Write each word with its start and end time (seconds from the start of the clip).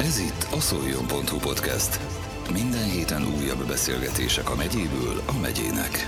Ez 0.00 0.18
itt 0.18 0.46
a 0.52 0.60
szoljon.hu 0.60 1.38
podcast. 1.38 2.00
Minden 2.52 2.90
héten 2.90 3.22
újabb 3.22 3.66
beszélgetések 3.66 4.50
a 4.50 4.54
megyéből 4.54 5.22
a 5.26 5.38
megyének. 5.40 6.06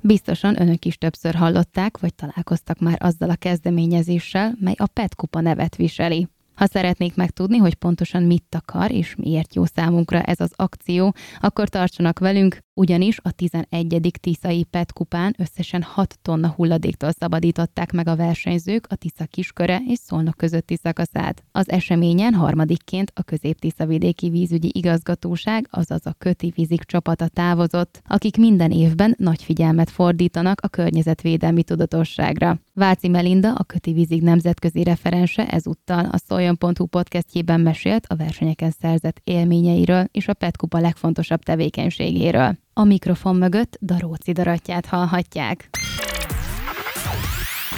Biztosan 0.00 0.60
önök 0.60 0.84
is 0.84 0.96
többször 0.96 1.34
hallották, 1.34 1.98
vagy 1.98 2.14
találkoztak 2.14 2.78
már 2.78 2.96
azzal 3.00 3.30
a 3.30 3.36
kezdeményezéssel, 3.36 4.54
mely 4.60 4.74
a 4.76 4.86
PET 4.86 5.14
kupa 5.14 5.40
nevet 5.40 5.76
viseli. 5.76 6.28
Ha 6.58 6.66
szeretnék 6.66 7.14
megtudni, 7.14 7.56
hogy 7.56 7.74
pontosan 7.74 8.22
mit 8.22 8.44
akar 8.50 8.92
és 8.92 9.14
miért 9.14 9.54
jó 9.54 9.64
számunkra 9.64 10.20
ez 10.20 10.40
az 10.40 10.52
akció, 10.56 11.14
akkor 11.40 11.68
tartsanak 11.68 12.18
velünk, 12.18 12.58
ugyanis 12.74 13.18
a 13.22 13.30
11. 13.30 14.10
Tiszai 14.20 14.64
PET 14.64 14.92
kupán 14.92 15.34
összesen 15.38 15.82
6 15.82 16.18
tonna 16.22 16.48
hulladéktól 16.56 17.10
szabadították 17.10 17.92
meg 17.92 18.08
a 18.08 18.16
versenyzők 18.16 18.86
a 18.88 18.94
Tisza 18.94 19.26
kisköre 19.26 19.82
és 19.86 19.98
Szolnok 19.98 20.36
közötti 20.36 20.76
szakaszát. 20.82 21.44
Az 21.52 21.70
eseményen 21.70 22.34
harmadikként 22.34 23.12
a 23.14 23.22
közép 23.22 23.58
vidéki 23.86 24.28
vízügyi 24.28 24.70
igazgatóság, 24.74 25.68
azaz 25.70 26.06
a 26.06 26.14
Köti 26.18 26.52
Vízik 26.54 26.82
csapata 26.82 27.28
távozott, 27.28 28.02
akik 28.08 28.36
minden 28.36 28.70
évben 28.70 29.14
nagy 29.18 29.42
figyelmet 29.42 29.90
fordítanak 29.90 30.60
a 30.60 30.68
környezetvédelmi 30.68 31.62
tudatosságra. 31.62 32.60
Váci 32.72 33.08
Melinda, 33.08 33.54
a 33.54 33.64
Köti 33.64 33.92
Vízig 33.92 34.22
nemzetközi 34.22 34.82
referense 34.82 35.48
ezúttal 35.48 36.04
a 36.04 36.16
Szoljon.hu 36.48 36.86
podcastjében 36.86 37.60
mesélt 37.60 38.06
a 38.06 38.16
versenyeken 38.16 38.70
szerzett 38.70 39.20
élményeiről 39.24 40.04
és 40.12 40.28
a 40.28 40.34
PET 40.34 40.56
kupa 40.56 40.78
legfontosabb 40.78 41.42
tevékenységéről. 41.42 42.56
A 42.72 42.84
mikrofon 42.84 43.36
mögött 43.36 43.78
Daróci 43.80 44.32
Daratját 44.32 44.86
hallhatják. 44.86 45.68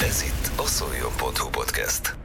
Ez 0.03 0.23
itt 0.23 0.59
a 0.59 0.63
szoljon.hu 0.63 1.49
podcast. 1.51 2.17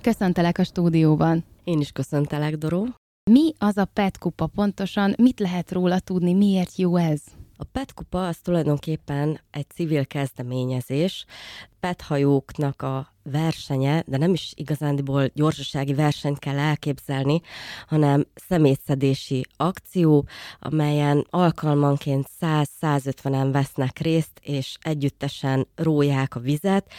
Köszöntelek 0.00 0.58
a 0.58 0.64
stúdióban. 0.64 1.44
Én 1.64 1.80
is 1.80 1.92
köszöntelek, 1.92 2.56
Doró. 2.56 2.86
Mi 3.30 3.52
az 3.58 3.76
a 3.76 3.84
PET 3.84 4.18
kupa 4.18 4.46
pontosan? 4.46 5.14
Mit 5.18 5.40
lehet 5.40 5.72
róla 5.72 5.98
tudni? 5.98 6.34
Miért 6.34 6.76
jó 6.76 6.96
ez? 6.96 7.20
A 7.60 7.64
PET 7.72 7.94
kupa 7.94 8.26
az 8.26 8.38
tulajdonképpen 8.38 9.40
egy 9.50 9.70
civil 9.70 10.06
kezdeményezés, 10.06 11.24
PET 11.80 12.00
hajóknak 12.00 12.82
a 12.82 13.12
versenye, 13.22 14.02
de 14.06 14.16
nem 14.16 14.32
is 14.32 14.52
igazándiból 14.56 15.30
gyorsasági 15.34 15.94
versenyt 15.94 16.38
kell 16.38 16.58
elképzelni, 16.58 17.40
hanem 17.86 18.26
szemétszedési 18.34 19.46
akció, 19.56 20.26
amelyen 20.58 21.26
alkalmanként 21.30 22.28
100-150-en 22.40 23.48
vesznek 23.52 23.98
részt, 23.98 24.40
és 24.42 24.76
együttesen 24.80 25.66
róják 25.74 26.34
a 26.34 26.40
vizet. 26.40 26.92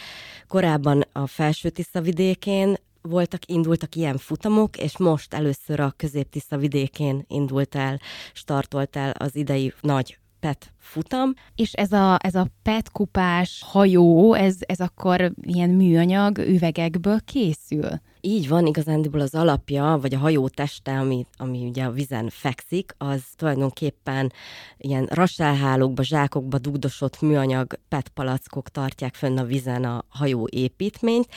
Korábban 0.48 1.04
a 1.12 1.26
felső 1.26 1.72
vidékén 1.92 2.76
voltak, 3.00 3.46
indultak 3.46 3.94
ilyen 3.94 4.18
futamok, 4.18 4.76
és 4.76 4.98
most 4.98 5.34
először 5.34 5.80
a 5.80 5.94
közép 5.96 6.34
vidékén 6.48 7.24
indult 7.28 7.74
el, 7.74 8.00
startolt 8.32 8.96
el 8.96 9.10
az 9.10 9.36
idei 9.36 9.72
nagy 9.80 10.20
PET 10.42 10.72
futam. 10.78 11.34
És 11.54 11.72
ez 11.72 11.92
a, 11.92 12.18
ez 12.22 12.34
a 12.34 12.46
PET 12.62 12.90
kupás 12.90 13.62
hajó, 13.64 14.34
ez, 14.34 14.56
ez 14.60 14.80
akkor 14.80 15.32
ilyen 15.42 15.70
műanyag 15.70 16.38
üvegekből 16.38 17.20
készül? 17.24 17.90
Így 18.20 18.48
van, 18.48 18.66
igazándiból 18.66 19.20
az 19.20 19.34
alapja, 19.34 19.98
vagy 20.00 20.14
a 20.14 20.18
hajó 20.18 20.48
teste, 20.48 20.98
ami, 20.98 21.26
ami 21.36 21.66
ugye 21.66 21.84
a 21.84 21.90
vizen 21.90 22.28
fekszik, 22.28 22.94
az 22.98 23.22
tulajdonképpen 23.36 24.32
ilyen 24.78 25.08
rasálhálókba, 25.10 26.02
zsákokba 26.02 26.58
dugdosott 26.58 27.20
műanyag 27.20 27.78
PET 27.88 28.08
palackok 28.08 28.68
tartják 28.68 29.14
fönn 29.14 29.38
a 29.38 29.44
vizen 29.44 29.84
a 29.84 30.04
hajó 30.08 30.48
építményt, 30.50 31.28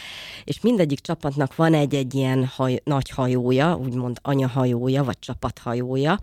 és 0.44 0.62
mindegyik 0.62 1.00
csapatnak 1.00 1.56
van 1.56 1.74
egy-egy 1.74 2.14
ilyen 2.14 2.46
haj, 2.46 2.82
nagy 2.84 3.10
hajója, 3.10 3.76
úgymond 3.76 4.18
anyahajója, 4.22 5.04
vagy 5.04 5.20
csapathajója, 5.20 6.20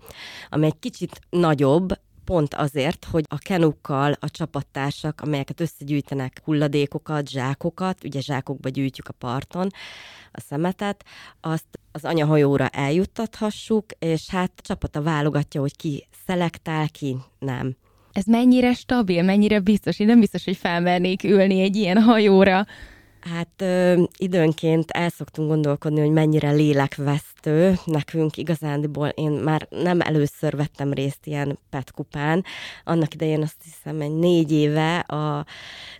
ami 0.49 0.65
egy 0.65 0.79
kicsit 0.79 1.19
nagyobb, 1.29 1.93
pont 2.25 2.53
azért, 2.53 3.05
hogy 3.05 3.23
a 3.27 3.37
kenukkal 3.37 4.15
a 4.19 4.29
csapattársak, 4.29 5.21
amelyeket 5.21 5.59
összegyűjtenek 5.59 6.41
hulladékokat, 6.43 7.29
zsákokat, 7.29 8.03
ugye 8.03 8.21
zsákokba 8.21 8.69
gyűjtjük 8.69 9.07
a 9.07 9.13
parton 9.13 9.69
a 10.31 10.39
szemetet, 10.39 11.05
azt 11.41 11.79
az 11.91 12.05
anyahajóra 12.05 12.67
eljuttathassuk, 12.67 13.85
és 13.99 14.29
hát 14.29 14.51
a 14.57 14.61
csapata 14.61 15.01
válogatja, 15.01 15.61
hogy 15.61 15.75
ki 15.75 16.07
szelektál, 16.25 16.89
ki 16.89 17.17
nem. 17.39 17.75
Ez 18.11 18.25
mennyire 18.25 18.73
stabil, 18.73 19.23
mennyire 19.23 19.59
biztos? 19.59 19.99
Én 19.99 20.07
nem 20.07 20.19
biztos, 20.19 20.43
hogy 20.43 20.57
felmernék 20.57 21.23
ülni 21.23 21.61
egy 21.61 21.75
ilyen 21.75 22.01
hajóra. 22.01 22.65
Hát 23.29 23.61
ö, 23.61 24.03
időnként 24.17 24.91
el 24.91 25.09
szoktunk 25.09 25.47
gondolkodni, 25.47 25.99
hogy 25.99 26.11
mennyire 26.11 26.51
lélekvesztő 26.51 27.75
nekünk 27.85 28.37
igazándiból. 28.37 29.07
Én 29.07 29.31
már 29.31 29.67
nem 29.69 30.01
először 30.01 30.55
vettem 30.55 30.93
részt 30.93 31.25
ilyen 31.25 31.59
petkupán. 31.69 32.43
Annak 32.83 33.13
idején 33.13 33.41
azt 33.41 33.63
hiszem, 33.63 34.01
egy 34.01 34.15
négy 34.15 34.51
éve 34.51 34.99
a 34.99 35.45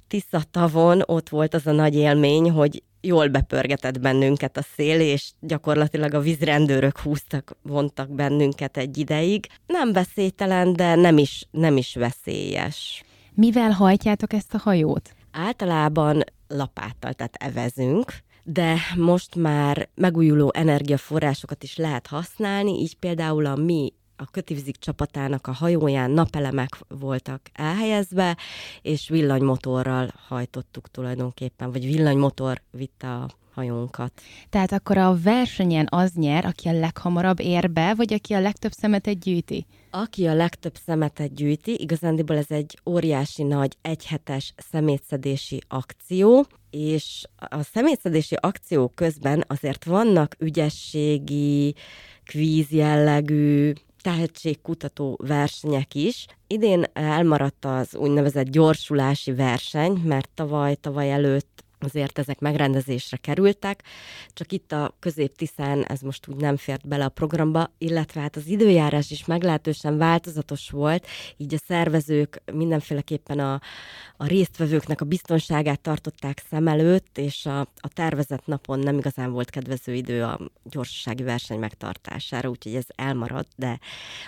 Tisza 0.08 0.42
tavon 0.52 1.02
ott 1.06 1.30
volt 1.30 1.54
az 1.54 1.68
a 1.68 1.72
nagy 1.72 1.96
élmény, 1.96 2.52
hogy 2.52 2.84
jól 3.02 3.28
bepörgetett 3.28 4.00
bennünket 4.00 4.58
a 4.58 4.66
szél, 4.76 5.00
és 5.00 5.32
gyakorlatilag 5.40 6.14
a 6.14 6.20
vízrendőrök 6.20 7.00
húztak, 7.00 7.58
vontak 7.62 8.10
bennünket 8.10 8.78
egy 8.78 8.98
ideig. 8.98 9.48
Nem 9.66 9.94
veszélytelen, 9.94 10.74
de 10.74 10.96
nem 10.96 11.18
is, 11.18 11.48
nem 11.52 11.78
is 11.78 11.96
veszélyes. 11.96 13.04
Mivel 13.34 13.72
hajtjátok 13.72 14.34
ezt 14.34 14.54
a 14.54 14.58
hajót? 14.58 15.16
Általában 15.32 16.24
lapáttal, 16.48 17.14
tehát 17.14 17.36
evezünk, 17.36 18.14
de 18.44 18.76
most 18.96 19.36
már 19.36 19.90
megújuló 19.96 20.52
energiaforrásokat 20.54 21.64
is 21.64 21.78
lehet 21.78 22.08
használni, 22.08 22.80
így 22.80 22.98
például 22.98 23.46
a 23.46 23.56
mi 23.56 23.94
a 24.24 24.32
kötivizik 24.32 24.78
csapatának 24.78 25.48
a 25.48 25.52
hajóján 25.52 26.12
napelemek 26.12 26.78
voltak 26.88 27.42
elhelyezve, 27.54 28.38
és 28.82 29.10
villanymotorral 29.10 30.12
hajtottuk 30.28 30.92
tulajdonképpen, 30.92 31.72
vagy 31.72 31.86
villanymotor 31.86 32.62
vitte 32.72 33.12
a 33.14 33.30
hajónkat. 33.54 34.22
Tehát 34.50 34.72
akkor 34.72 34.98
a 34.98 35.18
versenyen 35.24 35.88
az 35.90 36.12
nyer, 36.14 36.46
aki 36.46 36.68
a 36.68 36.80
leghamarabb 36.80 37.40
ér 37.40 37.72
be, 37.72 37.94
vagy 37.94 38.14
aki 38.14 38.34
a 38.34 38.40
legtöbb 38.40 38.72
szemetet 38.72 39.20
gyűjti? 39.20 39.66
Aki 39.90 40.28
a 40.28 40.34
legtöbb 40.34 40.76
szemetet 40.86 41.36
gyűjti, 41.36 41.82
igazándiból 41.82 42.38
ez 42.38 42.52
egy 42.52 42.80
óriási 42.86 43.44
nagy 43.44 43.78
egyhetes 43.82 44.54
szemétszedési 44.72 45.62
akció, 45.68 46.46
és 46.70 47.24
a 47.38 47.64
szemétszedési 47.64 48.36
akció 48.40 48.88
közben 48.88 49.44
azért 49.48 49.84
vannak 49.84 50.36
ügyességi, 50.40 51.76
kvíz 52.26 52.72
jellegű, 52.72 53.74
tehetségkutató 54.04 55.20
versenyek 55.24 55.96
is. 55.96 56.26
Idén 56.48 56.84
elmaradt 56.94 57.66
az 57.66 57.96
úgynevezett 57.96 58.50
gyorsulási 58.50 59.34
verseny, 59.34 60.02
mert 60.04 60.30
tavaly, 60.34 60.76
tavaly 60.76 61.12
előtt 61.12 61.63
azért 61.84 62.20
ezek 62.20 62.40
megrendezésre 62.40 63.18
kerültek, 63.18 63.84
csak 64.34 64.52
itt 64.52 64.72
a 64.72 64.96
középtiszán 65.00 65.86
ez 65.86 66.00
most 66.00 66.28
úgy 66.28 66.36
nem 66.36 66.58
fért 66.58 66.88
bele 66.88 67.06
a 67.06 67.10
programba, 67.10 67.74
illetve 67.78 68.22
hát 68.22 68.36
az 68.36 68.48
időjárás 68.48 69.12
is 69.12 69.26
meglehetősen 69.26 69.98
változatos 69.98 70.70
volt, 70.70 71.08
így 71.38 71.54
a 71.54 71.58
szervezők 71.68 72.42
mindenféleképpen 72.54 73.40
a, 73.40 73.62
a 74.18 74.28
résztvevőknek 74.28 75.02
a 75.02 75.06
biztonságát 75.06 75.82
tartották 75.82 76.44
szem 76.50 76.68
előtt, 76.68 77.18
és 77.18 77.46
a, 77.46 77.60
a 77.60 77.88
tervezett 77.94 78.46
napon 78.46 78.80
nem 78.80 78.98
igazán 78.98 79.32
volt 79.32 79.50
kedvező 79.50 79.94
idő 79.94 80.24
a 80.24 80.40
gyorsasági 80.64 81.24
verseny 81.24 81.60
megtartására, 81.60 82.50
úgyhogy 82.50 82.76
ez 82.76 82.86
elmaradt, 82.96 83.52
de 83.56 83.80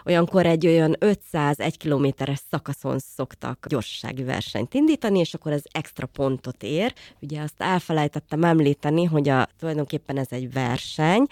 olyankor 0.06 0.46
egy 0.46 0.68
olyan 0.68 0.96
500-1 1.00 1.74
kilométeres 1.78 2.40
szakaszon 2.50 3.00
szoktak 3.00 3.66
gyorsasági 3.68 4.24
versenyt 4.24 4.74
indítani, 4.74 5.20
és 5.20 5.34
akkor 5.34 5.52
ez 5.52 5.64
extra 5.72 6.08
pontot 6.08 6.64
ér. 6.64 6.94
Ugye 7.20 7.42
azt 7.46 7.62
elfelejtettem 7.62 8.44
említeni, 8.44 9.04
hogy 9.04 9.30
a, 9.30 9.48
tulajdonképpen 9.60 10.18
ez 10.18 10.28
egy 10.30 10.52
verseny, 10.54 11.28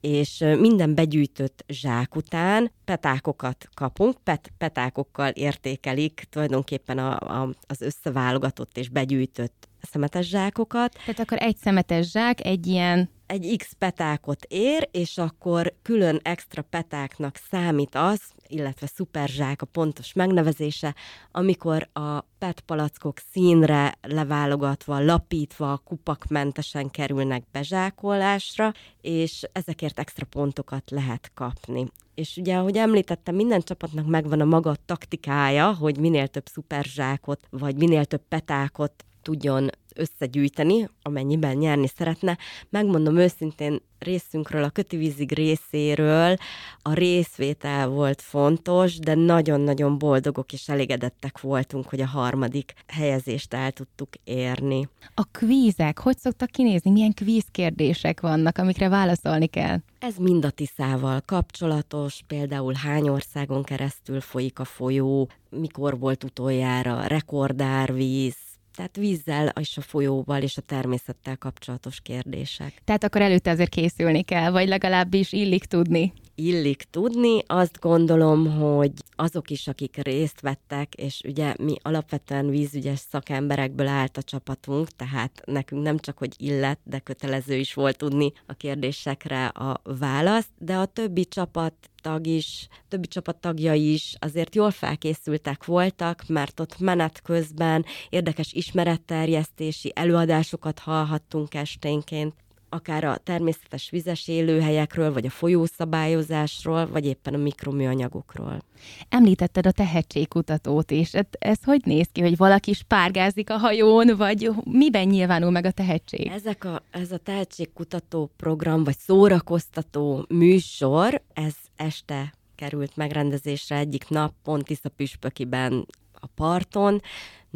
és 0.00 0.44
minden 0.58 0.94
begyűjtött 0.94 1.64
zsák 1.68 2.16
után 2.16 2.72
petákokat 2.84 3.68
kapunk, 3.74 4.16
pet, 4.24 4.52
petákokkal 4.58 5.28
értékelik 5.30 6.26
tulajdonképpen 6.30 6.98
a, 6.98 7.42
a, 7.42 7.48
az 7.66 7.80
összeválogatott 7.80 8.78
és 8.78 8.88
begyűjtött 8.88 9.68
szemetes 9.86 10.28
zsákokat. 10.28 10.92
Tehát 11.04 11.20
akkor 11.20 11.38
egy 11.40 11.56
szemetes 11.56 12.10
zsák, 12.10 12.44
egy 12.44 12.66
ilyen 12.66 13.10
egy 13.26 13.54
X 13.58 13.72
petákot 13.78 14.44
ér, 14.48 14.88
és 14.90 15.18
akkor 15.18 15.74
külön 15.82 16.20
extra 16.22 16.62
petáknak 16.62 17.36
számít 17.50 17.94
az, 17.94 18.20
illetve 18.46 18.86
szuperzsák 18.86 19.62
a 19.62 19.66
pontos 19.66 20.12
megnevezése, 20.12 20.94
amikor 21.32 21.88
a 21.92 22.20
PET 22.38 22.60
palackok 22.60 23.18
színre 23.32 23.94
leválogatva, 24.02 25.04
lapítva, 25.04 25.80
kupakmentesen 25.84 26.90
kerülnek 26.90 27.42
bezsákolásra, 27.52 28.72
és 29.00 29.42
ezekért 29.52 29.98
extra 29.98 30.26
pontokat 30.26 30.90
lehet 30.90 31.30
kapni. 31.34 31.86
És 32.14 32.36
ugye, 32.36 32.56
ahogy 32.56 32.76
említettem, 32.76 33.34
minden 33.34 33.60
csapatnak 33.60 34.06
megvan 34.06 34.40
a 34.40 34.44
maga 34.44 34.76
taktikája, 34.86 35.74
hogy 35.74 35.98
minél 35.98 36.28
több 36.28 36.46
szuperzsákot, 36.46 37.40
vagy 37.50 37.76
minél 37.76 38.04
több 38.04 38.22
petákot 38.28 39.04
tudjon 39.26 39.70
összegyűjteni, 39.94 40.88
amennyiben 41.02 41.56
nyerni 41.56 41.86
szeretne. 41.86 42.38
Megmondom 42.68 43.16
őszintén, 43.16 43.80
részünkről, 43.98 44.62
a 44.62 44.70
kötivízig 44.70 45.32
részéről 45.32 46.36
a 46.82 46.92
részvétel 46.92 47.88
volt 47.88 48.22
fontos, 48.22 48.98
de 48.98 49.14
nagyon-nagyon 49.14 49.98
boldogok 49.98 50.52
és 50.52 50.68
elégedettek 50.68 51.40
voltunk, 51.40 51.88
hogy 51.88 52.00
a 52.00 52.06
harmadik 52.06 52.74
helyezést 52.86 53.54
el 53.54 53.72
tudtuk 53.72 54.08
érni. 54.24 54.88
A 55.14 55.24
kvízek, 55.24 55.98
hogy 55.98 56.18
szoktak 56.18 56.50
kinézni? 56.50 56.90
Milyen 56.90 57.14
kvízkérdések 57.14 58.20
vannak, 58.20 58.58
amikre 58.58 58.88
válaszolni 58.88 59.46
kell? 59.46 59.78
Ez 59.98 60.16
mind 60.16 60.44
a 60.44 60.50
Tiszával 60.50 61.20
kapcsolatos, 61.24 62.20
például 62.26 62.74
hány 62.74 63.08
országon 63.08 63.62
keresztül 63.62 64.20
folyik 64.20 64.58
a 64.58 64.64
folyó, 64.64 65.28
mikor 65.50 65.98
volt 65.98 66.24
utoljára 66.24 67.06
rekordárvíz, 67.06 68.45
tehát 68.76 68.96
vízzel 68.96 69.52
és 69.60 69.76
a 69.76 69.80
folyóval 69.80 70.42
és 70.42 70.56
a 70.56 70.60
természettel 70.60 71.36
kapcsolatos 71.36 72.00
kérdések. 72.00 72.72
Tehát 72.84 73.04
akkor 73.04 73.22
előtte 73.22 73.50
azért 73.50 73.70
készülni 73.70 74.22
kell, 74.22 74.50
vagy 74.50 74.68
legalábbis 74.68 75.32
illik 75.32 75.64
tudni 75.64 76.12
illik 76.36 76.84
tudni. 76.90 77.42
Azt 77.46 77.80
gondolom, 77.80 78.58
hogy 78.58 78.92
azok 79.16 79.50
is, 79.50 79.68
akik 79.68 79.96
részt 79.96 80.40
vettek, 80.40 80.94
és 80.94 81.20
ugye 81.24 81.54
mi 81.58 81.74
alapvetően 81.82 82.50
vízügyes 82.50 82.98
szakemberekből 82.98 83.86
állt 83.86 84.16
a 84.16 84.22
csapatunk, 84.22 84.88
tehát 84.88 85.42
nekünk 85.44 85.82
nem 85.82 85.98
csak, 85.98 86.18
hogy 86.18 86.34
illet, 86.36 86.78
de 86.84 86.98
kötelező 86.98 87.54
is 87.54 87.74
volt 87.74 87.96
tudni 87.96 88.32
a 88.46 88.52
kérdésekre 88.52 89.46
a 89.46 89.80
választ, 89.98 90.50
de 90.58 90.76
a 90.76 90.86
többi 90.86 91.24
csapat 91.24 91.74
tag 92.02 92.26
is, 92.26 92.68
többi 92.88 93.06
csapattagja 93.06 93.74
is 93.74 94.14
azért 94.18 94.54
jól 94.54 94.70
felkészültek 94.70 95.64
voltak, 95.64 96.24
mert 96.26 96.60
ott 96.60 96.78
menet 96.78 97.22
közben 97.22 97.84
érdekes 98.08 98.52
ismeretterjesztési 98.52 99.92
előadásokat 99.94 100.78
hallhattunk 100.78 101.54
esténként, 101.54 102.34
akár 102.68 103.04
a 103.04 103.16
természetes 103.16 103.90
vizes 103.90 104.28
élőhelyekről, 104.28 105.12
vagy 105.12 105.26
a 105.26 105.30
folyószabályozásról, 105.30 106.86
vagy 106.86 107.06
éppen 107.06 107.34
a 107.34 107.36
mikroműanyagokról. 107.36 108.62
Említetted 109.08 109.66
a 109.66 109.70
tehetségkutatót 109.70 110.90
is. 110.90 111.14
Ez, 111.14 111.26
ez 111.38 111.58
hogy 111.64 111.80
néz 111.84 112.08
ki, 112.12 112.20
hogy 112.20 112.36
valaki 112.36 112.72
spárgázik 112.72 113.50
a 113.50 113.56
hajón, 113.56 114.16
vagy 114.16 114.50
miben 114.64 115.06
nyilvánul 115.06 115.50
meg 115.50 115.64
a 115.64 115.70
tehetség? 115.70 116.26
Ezek 116.26 116.64
a, 116.64 116.82
ez 116.90 117.12
a 117.12 117.18
tehetségkutató 117.18 118.30
program, 118.36 118.84
vagy 118.84 118.98
szórakoztató 118.98 120.26
műsor, 120.28 121.22
ez 121.32 121.54
este 121.76 122.34
került 122.54 122.96
megrendezésre 122.96 123.76
egyik 123.76 124.08
nap, 124.08 124.32
pont 124.42 124.64
Tisza 124.64 124.88
Püspökiben 124.88 125.86
a 126.12 126.26
parton, 126.34 127.02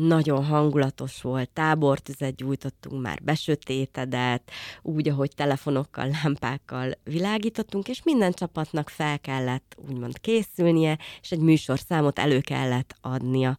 nagyon 0.07 0.45
hangulatos 0.45 1.23
volt, 1.23 1.51
tábortüzet 1.51 2.35
gyújtottunk 2.37 3.03
már 3.03 3.19
besötétedett, 3.23 4.51
úgy, 4.83 5.09
ahogy 5.09 5.31
telefonokkal, 5.35 6.11
lámpákkal 6.23 6.93
világítottunk, 7.05 7.89
és 7.89 8.03
minden 8.05 8.33
csapatnak 8.33 8.89
fel 8.89 9.19
kellett 9.19 9.77
úgymond 9.89 10.21
készülnie, 10.21 10.99
és 11.23 11.31
egy 11.31 11.41
műsorszámot 11.41 12.19
elő 12.19 12.41
kellett 12.41 12.95
adnia. 13.01 13.57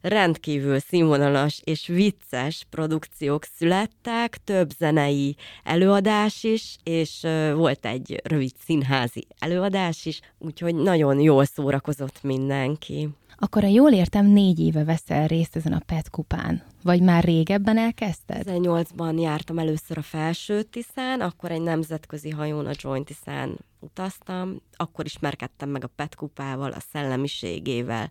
Rendkívül 0.00 0.78
színvonalas 0.78 1.60
és 1.64 1.86
vicces 1.86 2.66
produkciók 2.70 3.44
születtek, 3.56 4.38
több 4.44 4.70
zenei 4.78 5.36
előadás 5.64 6.44
is, 6.44 6.76
és 6.82 7.20
volt 7.54 7.86
egy 7.86 8.20
rövid 8.24 8.52
színházi 8.64 9.26
előadás 9.38 10.06
is, 10.06 10.20
úgyhogy 10.38 10.74
nagyon 10.74 11.20
jól 11.20 11.44
szórakozott 11.44 12.22
mindenki. 12.22 13.08
Akkor, 13.36 13.64
a 13.64 13.66
jól 13.66 13.92
értem, 13.92 14.26
négy 14.26 14.60
éve 14.60 14.84
veszel 14.84 15.26
részt 15.26 15.56
ezen 15.56 15.72
a 15.72 15.82
PET 15.86 16.10
kupán. 16.10 16.62
Vagy 16.82 17.02
már 17.02 17.24
régebben 17.24 17.78
elkezdted? 17.78 18.42
2008-ban 18.46 19.20
jártam 19.20 19.58
először 19.58 19.98
a 19.98 20.02
felső 20.02 20.62
Tiszán, 20.62 21.20
akkor 21.20 21.50
egy 21.50 21.62
nemzetközi 21.62 22.30
hajón 22.30 22.66
a 22.66 22.72
Joint 22.74 23.06
Tiszán 23.06 23.58
utaztam, 23.80 24.62
akkor 24.76 25.04
ismerkedtem 25.04 25.68
meg 25.68 25.84
a 25.84 25.90
PET 25.96 26.14
kupával, 26.14 26.70
a 26.70 26.80
szellemiségével, 26.92 28.10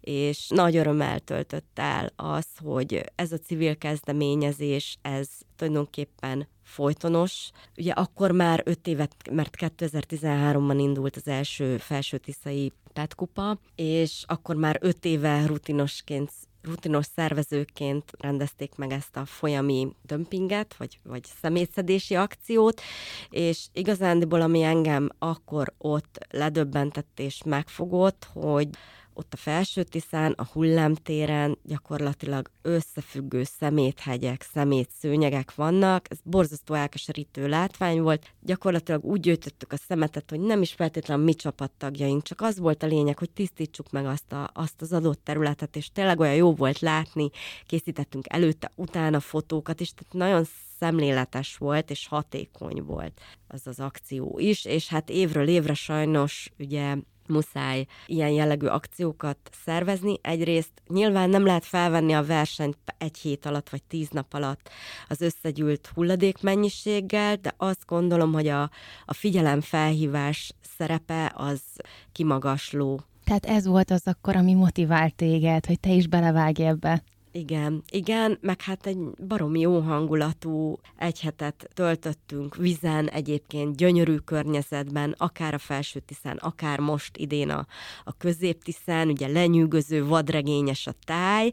és 0.00 0.48
nagy 0.48 0.76
örömmel 0.76 1.20
töltött 1.20 1.78
el 1.78 2.12
az, 2.16 2.46
hogy 2.64 3.04
ez 3.14 3.32
a 3.32 3.38
civil 3.38 3.76
kezdeményezés, 3.76 4.98
ez 5.02 5.28
tulajdonképpen 5.56 6.48
folytonos. 6.66 7.50
Ugye 7.76 7.92
akkor 7.92 8.30
már 8.30 8.62
öt 8.64 8.86
évet, 8.86 9.14
mert 9.30 9.56
2013-ban 9.58 10.76
indult 10.78 11.16
az 11.16 11.28
első 11.28 11.76
felső 11.76 12.18
tiszai 12.18 12.72
petkupa, 12.92 13.58
és 13.74 14.24
akkor 14.26 14.56
már 14.56 14.78
öt 14.80 15.04
éve 15.04 15.46
rutinosként 15.46 16.30
rutinos 16.62 17.06
szervezőként 17.14 18.12
rendezték 18.18 18.74
meg 18.76 18.92
ezt 18.92 19.16
a 19.16 19.24
folyami 19.24 19.88
dömpinget, 20.02 20.76
vagy, 20.76 20.98
vagy 21.02 21.24
szemétszedési 21.40 22.14
akciót, 22.14 22.80
és 23.30 23.66
igazándiból, 23.72 24.40
ami 24.40 24.62
engem 24.62 25.08
akkor 25.18 25.72
ott 25.78 26.26
ledöbbentett 26.30 27.20
és 27.20 27.42
megfogott, 27.44 28.28
hogy 28.32 28.68
ott 29.16 29.32
a 29.32 29.36
felső 29.36 29.82
tiszán, 29.82 30.32
a 30.32 30.48
hullámtéren 30.52 31.58
gyakorlatilag 31.62 32.50
összefüggő 32.62 33.44
szeméthegyek, 33.44 34.42
szemétszőnyegek 34.52 35.54
vannak. 35.54 36.06
Ez 36.10 36.18
borzasztó 36.22 36.74
elkeserítő 36.74 37.48
látvány 37.48 38.00
volt. 38.00 38.30
Gyakorlatilag 38.40 39.04
úgy 39.04 39.20
gyűjtöttük 39.20 39.72
a 39.72 39.76
szemetet, 39.76 40.30
hogy 40.30 40.40
nem 40.40 40.62
is 40.62 40.72
feltétlenül 40.72 41.24
mi 41.24 41.34
csapattagjaink, 41.34 42.22
csak 42.22 42.40
az 42.40 42.58
volt 42.58 42.82
a 42.82 42.86
lényeg, 42.86 43.18
hogy 43.18 43.30
tisztítsuk 43.30 43.90
meg 43.90 44.06
azt, 44.06 44.32
a, 44.32 44.50
azt 44.52 44.82
az 44.82 44.92
adott 44.92 45.24
területet, 45.24 45.76
és 45.76 45.92
tényleg 45.92 46.20
olyan 46.20 46.34
jó 46.34 46.54
volt 46.54 46.78
látni, 46.78 47.30
készítettünk 47.66 48.24
előtte, 48.28 48.70
utána 48.74 49.20
fotókat, 49.20 49.80
és 49.80 49.90
tehát 49.94 50.12
nagyon 50.12 50.46
szemléletes 50.78 51.56
volt, 51.56 51.90
és 51.90 52.06
hatékony 52.06 52.82
volt 52.82 53.20
az 53.48 53.66
az 53.66 53.80
akció 53.80 54.38
is, 54.38 54.64
és 54.64 54.88
hát 54.88 55.10
évről 55.10 55.48
évre 55.48 55.74
sajnos 55.74 56.50
ugye 56.58 56.96
muszáj 57.28 57.86
ilyen 58.06 58.30
jellegű 58.30 58.66
akciókat 58.66 59.38
szervezni. 59.64 60.18
Egyrészt 60.22 60.72
nyilván 60.88 61.30
nem 61.30 61.44
lehet 61.44 61.64
felvenni 61.64 62.12
a 62.12 62.24
versenyt 62.24 62.78
egy 62.98 63.18
hét 63.18 63.46
alatt 63.46 63.68
vagy 63.68 63.82
tíz 63.82 64.08
nap 64.08 64.34
alatt 64.34 64.70
az 65.08 65.20
összegyűlt 65.20 65.90
hulladékmennyiséggel, 65.94 67.36
de 67.36 67.54
azt 67.56 67.86
gondolom, 67.86 68.32
hogy 68.32 68.48
a, 68.48 68.70
a 69.04 69.14
figyelemfelhívás 69.14 70.52
szerepe 70.76 71.32
az 71.34 71.60
kimagasló. 72.12 73.00
Tehát 73.24 73.46
ez 73.46 73.66
volt 73.66 73.90
az 73.90 74.02
akkor, 74.04 74.36
ami 74.36 74.54
motivált 74.54 75.14
téged, 75.14 75.66
hogy 75.66 75.80
te 75.80 75.90
is 75.90 76.06
belevágj 76.06 76.62
ebbe. 76.62 77.02
Igen, 77.36 77.82
igen, 77.90 78.38
meg 78.40 78.60
hát 78.60 78.86
egy 78.86 78.98
baromi 79.26 79.60
jó 79.60 79.80
hangulatú 79.80 80.78
egy 80.96 81.20
hetet 81.20 81.68
töltöttünk 81.74 82.56
vizen, 82.56 83.08
egyébként 83.08 83.76
gyönyörű 83.76 84.16
környezetben, 84.16 85.14
akár 85.18 85.54
a 85.54 85.58
felső 85.58 86.00
tiszán, 86.00 86.36
akár 86.36 86.78
most 86.78 87.16
idén 87.16 87.50
a, 87.50 87.66
a 88.04 88.16
középtiszán, 88.16 89.08
ugye 89.08 89.28
lenyűgöző, 89.28 90.04
vadregényes 90.04 90.86
a 90.86 90.92
táj, 91.04 91.50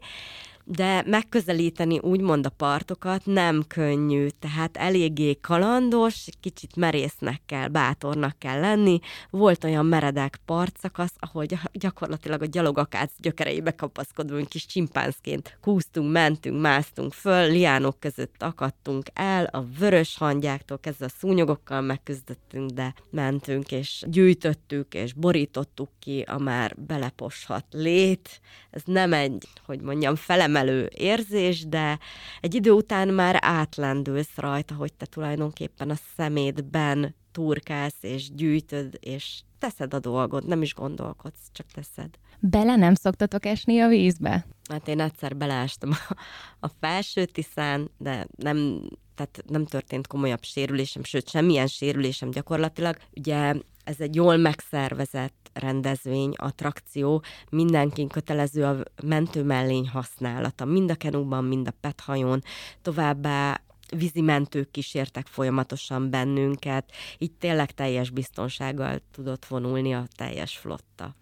de 0.64 1.02
megközelíteni 1.06 1.98
úgymond 1.98 2.46
a 2.46 2.50
partokat 2.50 3.26
nem 3.26 3.64
könnyű, 3.68 4.26
tehát 4.38 4.76
eléggé 4.76 5.34
kalandos, 5.40 6.24
kicsit 6.40 6.76
merésznek 6.76 7.40
kell, 7.46 7.68
bátornak 7.68 8.38
kell 8.38 8.60
lenni. 8.60 8.98
Volt 9.30 9.64
olyan 9.64 9.86
meredek 9.86 10.40
partszakasz, 10.44 11.14
ahol 11.18 11.44
gyakorlatilag 11.72 12.42
a 12.42 12.46
gyalogakác 12.46 13.10
gyökereibe 13.18 13.70
kapaszkodunk 13.70 14.48
kis 14.48 14.66
csimpánzként 14.66 15.58
kúztunk, 15.60 16.12
mentünk, 16.12 16.60
másztunk 16.60 17.12
föl, 17.12 17.50
liánok 17.50 18.00
között 18.00 18.42
akadtunk 18.42 19.06
el, 19.12 19.44
a 19.44 19.64
vörös 19.78 20.16
hangyáktól 20.16 20.78
kezdve 20.78 21.04
a 21.04 21.14
szúnyogokkal 21.18 21.80
megküzdöttünk, 21.80 22.70
de 22.70 22.94
mentünk, 23.10 23.72
és 23.72 24.04
gyűjtöttük, 24.06 24.94
és 24.94 25.12
borítottuk 25.12 25.88
ki 25.98 26.20
a 26.20 26.38
már 26.38 26.74
beleposhat 26.76 27.64
lét. 27.70 28.40
Ez 28.70 28.82
nem 28.84 29.12
egy, 29.12 29.48
hogy 29.66 29.80
mondjam, 29.80 30.14
felem 30.14 30.53
felemelő 30.54 30.90
érzés, 30.94 31.66
de 31.66 31.98
egy 32.40 32.54
idő 32.54 32.70
után 32.70 33.08
már 33.08 33.38
átlendülsz 33.40 34.36
rajta, 34.36 34.74
hogy 34.74 34.92
te 34.92 35.06
tulajdonképpen 35.06 35.90
a 35.90 35.98
szemétben 36.16 37.14
turkálsz, 37.32 38.02
és 38.02 38.30
gyűjtöd, 38.34 38.98
és 39.00 39.40
teszed 39.58 39.94
a 39.94 39.98
dolgod, 39.98 40.46
nem 40.46 40.62
is 40.62 40.74
gondolkodsz, 40.74 41.48
csak 41.52 41.66
teszed. 41.66 42.10
Bele 42.40 42.76
nem 42.76 42.94
szoktatok 42.94 43.46
esni 43.46 43.80
a 43.80 43.88
vízbe? 43.88 44.46
Hát 44.70 44.88
én 44.88 45.00
egyszer 45.00 45.36
beleestem 45.36 45.90
a, 45.90 46.16
a 46.60 46.68
felső 46.80 47.24
tiszán, 47.24 47.90
de 47.98 48.26
nem, 48.36 48.88
tehát 49.14 49.42
nem 49.46 49.64
történt 49.66 50.06
komolyabb 50.06 50.42
sérülésem, 50.42 51.04
sőt, 51.04 51.28
semmilyen 51.28 51.66
sérülésem 51.66 52.30
gyakorlatilag. 52.30 52.96
Ugye 53.16 53.54
ez 53.84 54.00
egy 54.00 54.14
jól 54.14 54.36
megszervezett 54.36 55.43
rendezvény, 55.54 56.32
attrakció, 56.36 57.22
mindenkin 57.50 58.08
kötelező 58.08 58.64
a 58.64 58.82
mentőmellény 59.02 59.88
használata, 59.88 60.64
mind 60.64 60.90
a 60.90 60.94
kenúban, 60.94 61.44
mind 61.44 61.68
a 61.68 61.74
pethajón, 61.80 62.42
továbbá 62.82 63.60
vízimentők 63.96 64.70
kísértek 64.70 65.26
folyamatosan 65.26 66.10
bennünket, 66.10 66.92
így 67.18 67.32
tényleg 67.32 67.70
teljes 67.70 68.10
biztonsággal 68.10 68.98
tudott 69.12 69.44
vonulni 69.44 69.94
a 69.94 70.06
teljes 70.16 70.56
flotta. 70.56 71.14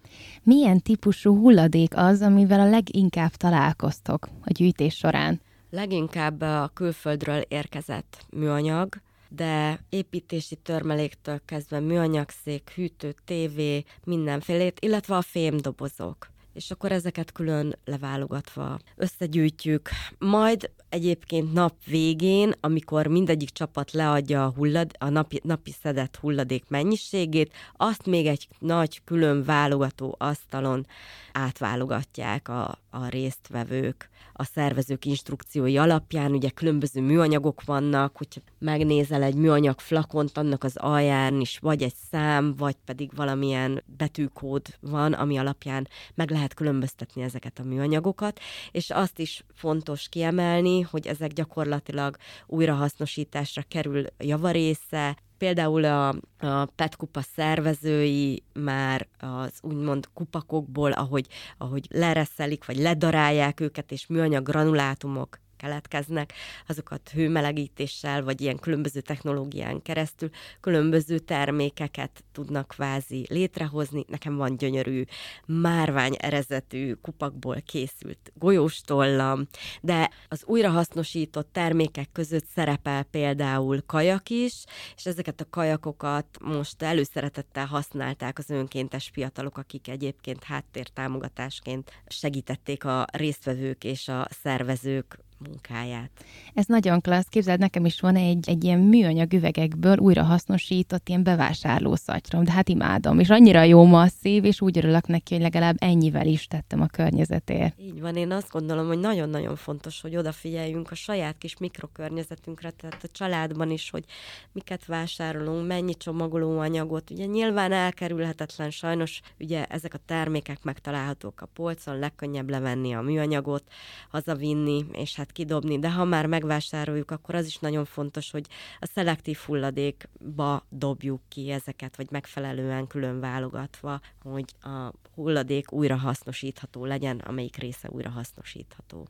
Milyen 0.42 0.80
típusú 0.80 1.36
hulladék 1.36 1.96
az, 1.96 2.20
amivel 2.20 2.60
a 2.60 2.68
leginkább 2.70 3.30
találkoztok 3.30 4.28
a 4.44 4.50
gyűjtés 4.50 4.96
során? 4.96 5.40
Leginkább 5.70 6.40
a 6.40 6.70
külföldről 6.74 7.40
érkezett 7.48 8.26
műanyag, 8.30 9.00
de 9.34 9.80
építési 9.88 10.56
törmeléktől 10.56 11.40
kezdve 11.44 11.80
műanyagszék, 11.80 12.70
hűtő, 12.74 13.14
tévé, 13.24 13.84
mindenfélét, 14.04 14.80
illetve 14.80 15.16
a 15.16 15.22
fémdobozok 15.22 16.30
és 16.52 16.70
akkor 16.70 16.92
ezeket 16.92 17.32
külön 17.32 17.78
leválogatva 17.84 18.78
összegyűjtjük. 18.96 19.88
Majd 20.18 20.70
egyébként 20.88 21.52
nap 21.52 21.74
végén, 21.84 22.52
amikor 22.60 23.06
mindegyik 23.06 23.50
csapat 23.50 23.92
leadja 23.92 24.44
a, 24.44 24.52
hullad, 24.56 24.90
a 24.98 25.08
napi, 25.08 25.40
napi 25.44 25.74
szedett 25.82 26.16
hulladék 26.16 26.64
mennyiségét, 26.68 27.52
azt 27.76 28.06
még 28.06 28.26
egy 28.26 28.48
nagy 28.58 29.04
külön 29.04 29.44
válogató 29.44 30.14
asztalon 30.18 30.86
átválogatják 31.32 32.48
a, 32.48 32.78
a 32.94 33.08
résztvevők 33.08 34.11
a 34.32 34.44
szervezők 34.44 35.04
instrukciói 35.04 35.76
alapján, 35.76 36.32
ugye 36.32 36.50
különböző 36.50 37.00
műanyagok 37.00 37.64
vannak, 37.64 38.16
hogyha 38.16 38.40
megnézel 38.58 39.22
egy 39.22 39.34
műanyag 39.34 39.80
flakont, 39.80 40.38
annak 40.38 40.64
az 40.64 40.76
alján 40.76 41.40
is 41.40 41.58
vagy 41.58 41.82
egy 41.82 41.94
szám, 42.11 42.54
vagy 42.56 42.76
pedig 42.84 43.11
valamilyen 43.14 43.82
betűkód 43.96 44.66
van, 44.80 45.12
ami 45.12 45.37
alapján 45.37 45.88
meg 46.14 46.30
lehet 46.30 46.54
különböztetni 46.54 47.22
ezeket 47.22 47.58
a 47.58 47.64
műanyagokat, 47.64 48.40
és 48.70 48.90
azt 48.90 49.18
is 49.18 49.44
fontos 49.54 50.08
kiemelni, 50.08 50.80
hogy 50.80 51.06
ezek 51.06 51.32
gyakorlatilag 51.32 52.16
újrahasznosításra 52.46 53.62
kerül 53.68 54.04
javarésze, 54.18 55.16
például 55.42 55.84
a, 55.84 56.08
a 56.38 56.64
PET 56.64 56.96
kupa 56.96 57.20
szervezői 57.20 58.42
már 58.52 59.08
az 59.18 59.58
úgymond 59.61 60.08
kupakokból, 60.14 60.92
ahogy, 60.92 61.26
ahogy 61.58 61.87
lereszelik, 61.90 62.64
vagy 62.64 62.76
ledarálják 62.76 63.61
őket, 63.61 63.92
és 63.92 64.06
műanyag 64.06 64.44
granulátumok 64.44 65.38
keletkeznek, 65.62 66.33
azokat 66.66 67.11
hőmelegítéssel, 67.11 68.25
vagy 68.25 68.40
ilyen 68.40 68.59
különböző 68.59 69.00
technológián 69.00 69.83
keresztül 69.83 70.31
különböző 70.61 71.19
termékeket 71.19 72.25
tudnak 72.33 72.69
kvázi 72.69 73.26
létrehozni. 73.28 74.04
Nekem 74.09 74.37
van 74.37 74.57
gyönyörű 74.57 75.04
márvány 75.47 76.14
erezetű 76.19 76.92
kupakból 76.92 77.57
készült 77.66 78.33
golyóstollam, 78.35 79.47
de 79.81 80.11
az 80.28 80.42
újrahasznosított 80.45 81.52
termékek 81.52 82.09
között 82.12 82.47
szerepel 82.54 83.02
például 83.02 83.83
kajak 83.87 84.28
is, 84.28 84.64
és 84.97 85.07
ezeket 85.07 85.40
a 85.40 85.50
kajakokat 85.50 86.26
most 86.40 86.83
előszeretettel 86.83 87.66
használták 87.66 88.38
az 88.38 88.50
önkéntes 88.50 89.11
fiatalok, 89.12 89.59
akik 89.59 89.88
egyébként 89.88 90.45
háttértámogatásként 90.45 91.90
segítették 92.07 92.85
a 92.85 93.07
résztvevők 93.12 93.85
és 93.85 94.09
a 94.09 94.26
szervezők 94.42 95.19
munkáját. 95.49 96.11
Ez 96.54 96.66
nagyon 96.66 97.00
klassz. 97.00 97.28
Képzeld, 97.28 97.58
nekem 97.58 97.84
is 97.84 98.00
van 98.00 98.16
egy, 98.16 98.49
egy 98.49 98.64
ilyen 98.64 98.78
műanyag 98.78 99.32
üvegekből 99.32 99.99
újra 99.99 100.22
hasznosított 100.22 101.08
ilyen 101.08 101.22
bevásárló 101.22 101.94
szatyrom, 101.94 102.44
de 102.44 102.52
hát 102.52 102.68
imádom. 102.68 103.18
És 103.18 103.28
annyira 103.28 103.62
jó 103.62 103.84
masszív, 103.84 104.44
és 104.44 104.61
úgy 104.61 104.78
örülök 104.78 105.06
neki, 105.06 105.34
hogy 105.34 105.42
legalább 105.42 105.76
ennyivel 105.78 106.26
is 106.26 106.46
tettem 106.46 106.80
a 106.80 106.87
környezetért. 106.87 107.80
Így 107.80 108.00
van, 108.00 108.16
én 108.16 108.30
azt 108.30 108.50
gondolom, 108.50 108.87
hogy 108.87 108.99
nagyon-nagyon 108.99 109.56
fontos, 109.56 110.00
hogy 110.00 110.16
odafigyeljünk 110.16 110.90
a 110.90 110.94
saját 110.94 111.38
kis 111.38 111.56
mikrokörnyezetünkre, 111.58 112.70
tehát 112.70 113.04
a 113.04 113.08
családban 113.12 113.70
is, 113.70 113.90
hogy 113.90 114.04
miket 114.52 114.84
vásárolunk, 114.87 115.66
mennyi 115.66 115.94
csomagolóanyagot. 115.94 117.11
Ugye 117.11 117.25
nyilván 117.25 117.72
elkerülhetetlen 117.72 118.70
sajnos, 118.70 119.20
ugye 119.38 119.64
ezek 119.64 119.94
a 119.94 119.99
termékek 120.06 120.62
megtalálhatók 120.62 121.40
a 121.40 121.46
polcon, 121.46 121.99
legkönnyebb 121.99 122.50
levenni 122.50 122.94
a 122.94 123.00
műanyagot, 123.00 123.62
hazavinni, 124.11 124.84
és 124.92 125.16
hát 125.16 125.31
kidobni, 125.32 125.78
de 125.78 125.90
ha 125.90 126.04
már 126.04 126.26
megvásároljuk, 126.26 127.10
akkor 127.10 127.34
az 127.34 127.46
is 127.46 127.58
nagyon 127.58 127.84
fontos, 127.84 128.30
hogy 128.30 128.46
a 128.80 128.86
szelektív 128.86 129.38
hulladékba 129.46 130.66
dobjuk 130.68 131.20
ki 131.28 131.50
ezeket, 131.50 131.96
vagy 131.96 132.06
megfelelően 132.10 132.86
külön 132.86 133.20
válogatva, 133.20 134.00
hogy 134.22 134.44
a 134.60 134.92
hulladék 135.14 135.72
újra 135.72 135.96
hasznosítható 135.96 136.84
legyen, 136.84 137.18
amelyik 137.18 137.56
része 137.56 137.88
újra 137.90 138.10
hasznosítható. 138.10 139.06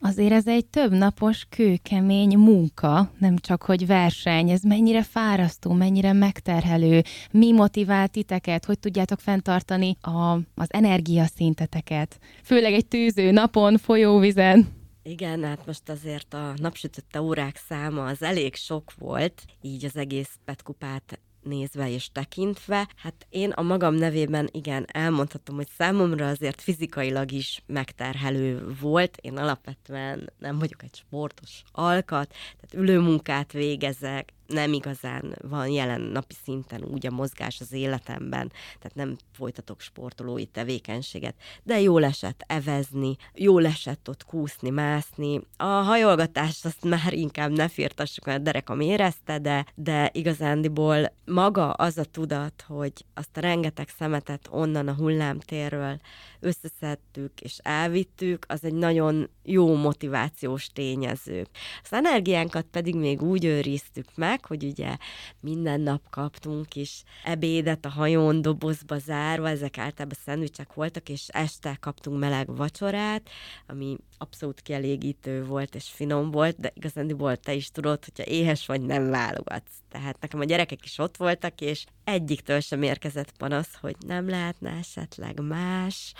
Azért 0.00 0.32
ez 0.32 0.46
egy 0.46 0.66
több 0.66 0.92
napos, 0.92 1.46
kőkemény 1.48 2.38
munka, 2.38 3.10
nem 3.18 3.36
csak 3.36 3.62
hogy 3.62 3.86
verseny, 3.86 4.50
ez 4.50 4.62
mennyire 4.62 5.02
fárasztó, 5.02 5.72
mennyire 5.72 6.12
megterhelő, 6.12 7.02
mi 7.30 7.52
motivál 7.52 8.08
titeket, 8.08 8.64
hogy 8.64 8.78
tudjátok 8.78 9.20
fenntartani 9.20 9.96
a, 10.00 10.32
az 10.54 10.68
energiaszinteteket, 10.68 12.18
főleg 12.42 12.72
egy 12.72 12.86
tűző 12.86 13.30
napon, 13.30 13.78
folyóvizen. 13.78 14.78
Igen, 15.02 15.44
hát 15.44 15.66
most 15.66 15.88
azért 15.88 16.34
a 16.34 16.54
napsütötte 16.56 17.20
órák 17.20 17.56
száma 17.56 18.04
az 18.04 18.22
elég 18.22 18.54
sok 18.54 18.94
volt, 18.98 19.44
így 19.60 19.84
az 19.84 19.96
egész 19.96 20.38
petkupát 20.44 21.20
nézve 21.42 21.90
és 21.90 22.12
tekintve. 22.12 22.88
Hát 22.96 23.26
én 23.28 23.50
a 23.50 23.62
magam 23.62 23.94
nevében 23.94 24.48
igen, 24.52 24.86
elmondhatom, 24.92 25.56
hogy 25.56 25.68
számomra 25.76 26.28
azért 26.28 26.60
fizikailag 26.60 27.32
is 27.32 27.62
megterhelő 27.66 28.74
volt. 28.80 29.16
Én 29.16 29.36
alapvetően 29.36 30.32
nem 30.38 30.58
vagyok 30.58 30.82
egy 30.82 30.94
sportos 30.94 31.62
alkat, 31.72 32.28
tehát 32.28 32.74
ülőmunkát 32.74 33.52
végezek, 33.52 34.32
nem 34.52 34.72
igazán 34.72 35.36
van 35.48 35.68
jelen 35.68 36.00
napi 36.00 36.34
szinten 36.44 36.84
úgy 36.84 37.06
a 37.06 37.10
mozgás 37.10 37.60
az 37.60 37.72
életemben, 37.72 38.52
tehát 38.78 38.94
nem 38.94 39.16
folytatok 39.32 39.80
sportolói 39.80 40.44
tevékenységet, 40.44 41.34
de 41.62 41.80
jó 41.80 41.98
esett 41.98 42.44
evezni, 42.46 43.16
jó 43.34 43.58
esett 43.58 44.08
ott 44.08 44.24
kúszni, 44.24 44.70
mászni. 44.70 45.40
A 45.56 45.64
hajolgatást 45.64 46.64
azt 46.64 46.84
már 46.84 47.12
inkább 47.12 47.50
ne 47.50 47.68
firtassuk, 47.68 48.24
mert 48.24 48.68
a 48.68 48.82
érezte, 48.82 49.38
de, 49.38 49.66
de 49.74 50.10
igazándiból 50.12 51.12
maga 51.24 51.70
az 51.70 51.98
a 51.98 52.04
tudat, 52.04 52.64
hogy 52.66 52.92
azt 53.14 53.36
a 53.36 53.40
rengeteg 53.40 53.88
szemetet 53.98 54.48
onnan 54.50 54.88
a 54.88 54.94
hullámtérről 54.94 56.00
összeszedtük 56.40 57.40
és 57.40 57.58
elvittük, 57.62 58.44
az 58.48 58.64
egy 58.64 58.74
nagyon 58.74 59.30
jó 59.42 59.74
motivációs 59.74 60.66
tényező. 60.66 61.46
Az 61.82 61.92
energiánkat 61.92 62.66
pedig 62.70 62.94
még 62.94 63.22
úgy 63.22 63.44
őriztük 63.44 64.06
meg, 64.14 64.39
hogy 64.46 64.64
ugye 64.64 64.96
minden 65.40 65.80
nap 65.80 66.10
kaptunk 66.10 66.74
is 66.74 67.02
ebédet 67.24 67.84
a 67.84 67.88
hajón 67.88 68.42
dobozba 68.42 68.98
zárva, 68.98 69.48
ezek 69.48 69.78
általában 69.78 70.18
szendvicsek 70.24 70.74
voltak, 70.74 71.08
és 71.08 71.28
este 71.28 71.76
kaptunk 71.80 72.18
meleg 72.18 72.56
vacsorát, 72.56 73.30
ami 73.66 73.96
abszolút 74.18 74.60
kielégítő 74.60 75.44
volt 75.44 75.74
és 75.74 75.88
finom 75.88 76.30
volt, 76.30 76.56
de 76.60 76.72
volt 77.14 77.40
te 77.40 77.54
is 77.54 77.70
tudod, 77.70 78.04
hogyha 78.04 78.30
éhes 78.30 78.66
vagy, 78.66 78.80
nem 78.80 79.10
válogatsz. 79.10 79.72
Tehát 79.88 80.20
nekem 80.20 80.40
a 80.40 80.44
gyerekek 80.44 80.84
is 80.84 80.98
ott 80.98 81.16
voltak, 81.16 81.60
és 81.60 81.84
egyiktől 82.04 82.60
sem 82.60 82.82
érkezett 82.82 83.36
panasz, 83.36 83.74
hogy 83.80 83.96
nem 84.06 84.28
lehetne 84.28 84.70
esetleg 84.70 85.40
más, 85.40 86.12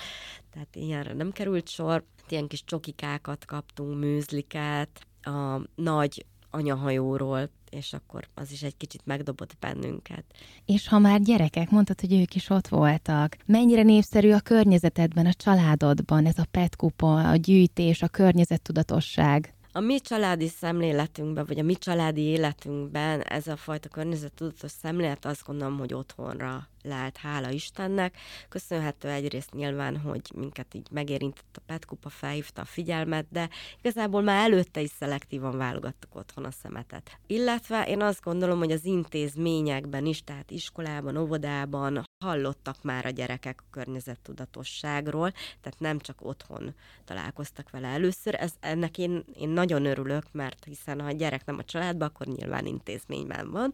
tehát 0.52 0.76
ilyenre 0.76 1.12
nem 1.12 1.32
került 1.32 1.68
sor. 1.68 2.04
Ilyen 2.28 2.46
kis 2.46 2.64
csokikákat 2.64 3.44
kaptunk, 3.44 3.98
műzliket, 3.98 5.06
a 5.22 5.60
nagy 5.74 6.24
anyahajóról, 6.50 7.50
és 7.70 7.92
akkor 7.92 8.28
az 8.34 8.52
is 8.52 8.62
egy 8.62 8.76
kicsit 8.76 9.00
megdobott 9.04 9.56
bennünket. 9.60 10.24
És 10.64 10.88
ha 10.88 10.98
már 10.98 11.20
gyerekek, 11.20 11.70
mondtad, 11.70 12.00
hogy 12.00 12.12
ők 12.12 12.34
is 12.34 12.50
ott 12.50 12.68
voltak, 12.68 13.36
mennyire 13.46 13.82
népszerű 13.82 14.32
a 14.32 14.40
környezetedben, 14.40 15.26
a 15.26 15.32
családodban 15.32 16.26
ez 16.26 16.38
a 16.38 16.46
petkupa, 16.50 17.30
a 17.30 17.36
gyűjtés, 17.36 18.02
a 18.02 18.08
környezettudatosság? 18.08 19.54
A 19.72 19.80
mi 19.80 20.00
családi 20.00 20.48
szemléletünkben, 20.48 21.44
vagy 21.46 21.58
a 21.58 21.62
mi 21.62 21.74
családi 21.74 22.20
életünkben 22.20 23.20
ez 23.20 23.46
a 23.46 23.56
fajta 23.56 23.88
környezettudatos 23.88 24.70
szemlélet 24.70 25.24
azt 25.24 25.44
gondolom, 25.46 25.78
hogy 25.78 25.94
otthonra 25.94 26.68
lehet, 26.82 27.16
hála 27.16 27.50
Istennek. 27.50 28.16
Köszönhető 28.48 29.08
egyrészt 29.08 29.52
nyilván, 29.52 29.96
hogy 29.96 30.20
minket 30.34 30.74
így 30.74 30.86
megérintett 30.90 31.56
a 31.56 31.62
petkupa, 31.66 32.08
felhívta 32.08 32.62
a 32.62 32.64
figyelmet, 32.64 33.26
de 33.30 33.48
igazából 33.78 34.22
már 34.22 34.50
előtte 34.50 34.80
is 34.80 34.90
szelektívan 34.98 35.56
válogattuk 35.56 36.14
otthon 36.14 36.44
a 36.44 36.50
szemetet. 36.50 37.18
Illetve 37.26 37.86
én 37.86 38.02
azt 38.02 38.22
gondolom, 38.22 38.58
hogy 38.58 38.72
az 38.72 38.84
intézményekben 38.84 40.06
is, 40.06 40.24
tehát 40.24 40.50
iskolában, 40.50 41.16
óvodában 41.16 42.04
hallottak 42.24 42.82
már 42.82 43.06
a 43.06 43.10
gyerekek 43.10 43.60
a 43.60 43.70
környezettudatosságról, 43.70 45.30
tehát 45.30 45.78
nem 45.78 45.98
csak 45.98 46.16
otthon 46.20 46.74
találkoztak 47.04 47.70
vele 47.70 47.88
először. 47.88 48.34
Ez, 48.34 48.52
ennek 48.60 48.98
én, 48.98 49.24
én 49.34 49.48
nagyon 49.48 49.84
örülök, 49.84 50.24
mert 50.32 50.64
hiszen 50.64 51.00
ha 51.00 51.06
a 51.06 51.12
gyerek 51.12 51.44
nem 51.44 51.58
a 51.58 51.64
családban, 51.64 52.08
akkor 52.08 52.26
nyilván 52.26 52.66
intézményben 52.66 53.50
van, 53.50 53.70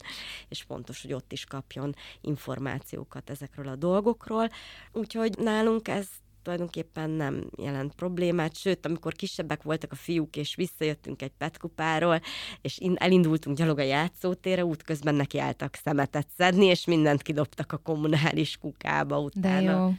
és 0.49 0.63
fontos, 0.63 1.03
hogy 1.03 1.13
ott 1.13 1.33
is 1.33 1.45
kapjon 1.45 1.95
információt 2.21 2.96
információkat 2.97 3.31
ezekről 3.31 3.69
a 3.69 3.77
dolgokról, 3.77 4.49
úgyhogy 4.93 5.39
nálunk 5.39 5.89
ez 5.89 6.07
tulajdonképpen 6.43 7.11
nem 7.11 7.51
jelent 7.57 7.95
problémát, 7.95 8.57
sőt, 8.57 8.87
amikor 8.87 9.13
kisebbek 9.13 9.63
voltak 9.63 9.93
a 9.93 9.95
fiúk, 9.95 10.37
és 10.37 10.55
visszajöttünk 10.55 11.23
egy 11.23 11.33
petkupáról, 11.39 12.21
és 12.61 12.79
elindultunk 12.95 13.57
gyalog 13.57 13.79
a 13.79 13.83
játszótérre, 13.83 14.65
útközben 14.65 15.15
nekiálltak 15.15 15.75
szemetet 15.75 16.27
szedni, 16.37 16.65
és 16.65 16.87
mindent 16.87 17.23
kidobtak 17.23 17.73
a 17.73 17.77
kommunális 17.77 18.57
kukába 18.57 19.21
utána. 19.21 19.73
De 19.73 19.81
jó. 19.81 19.93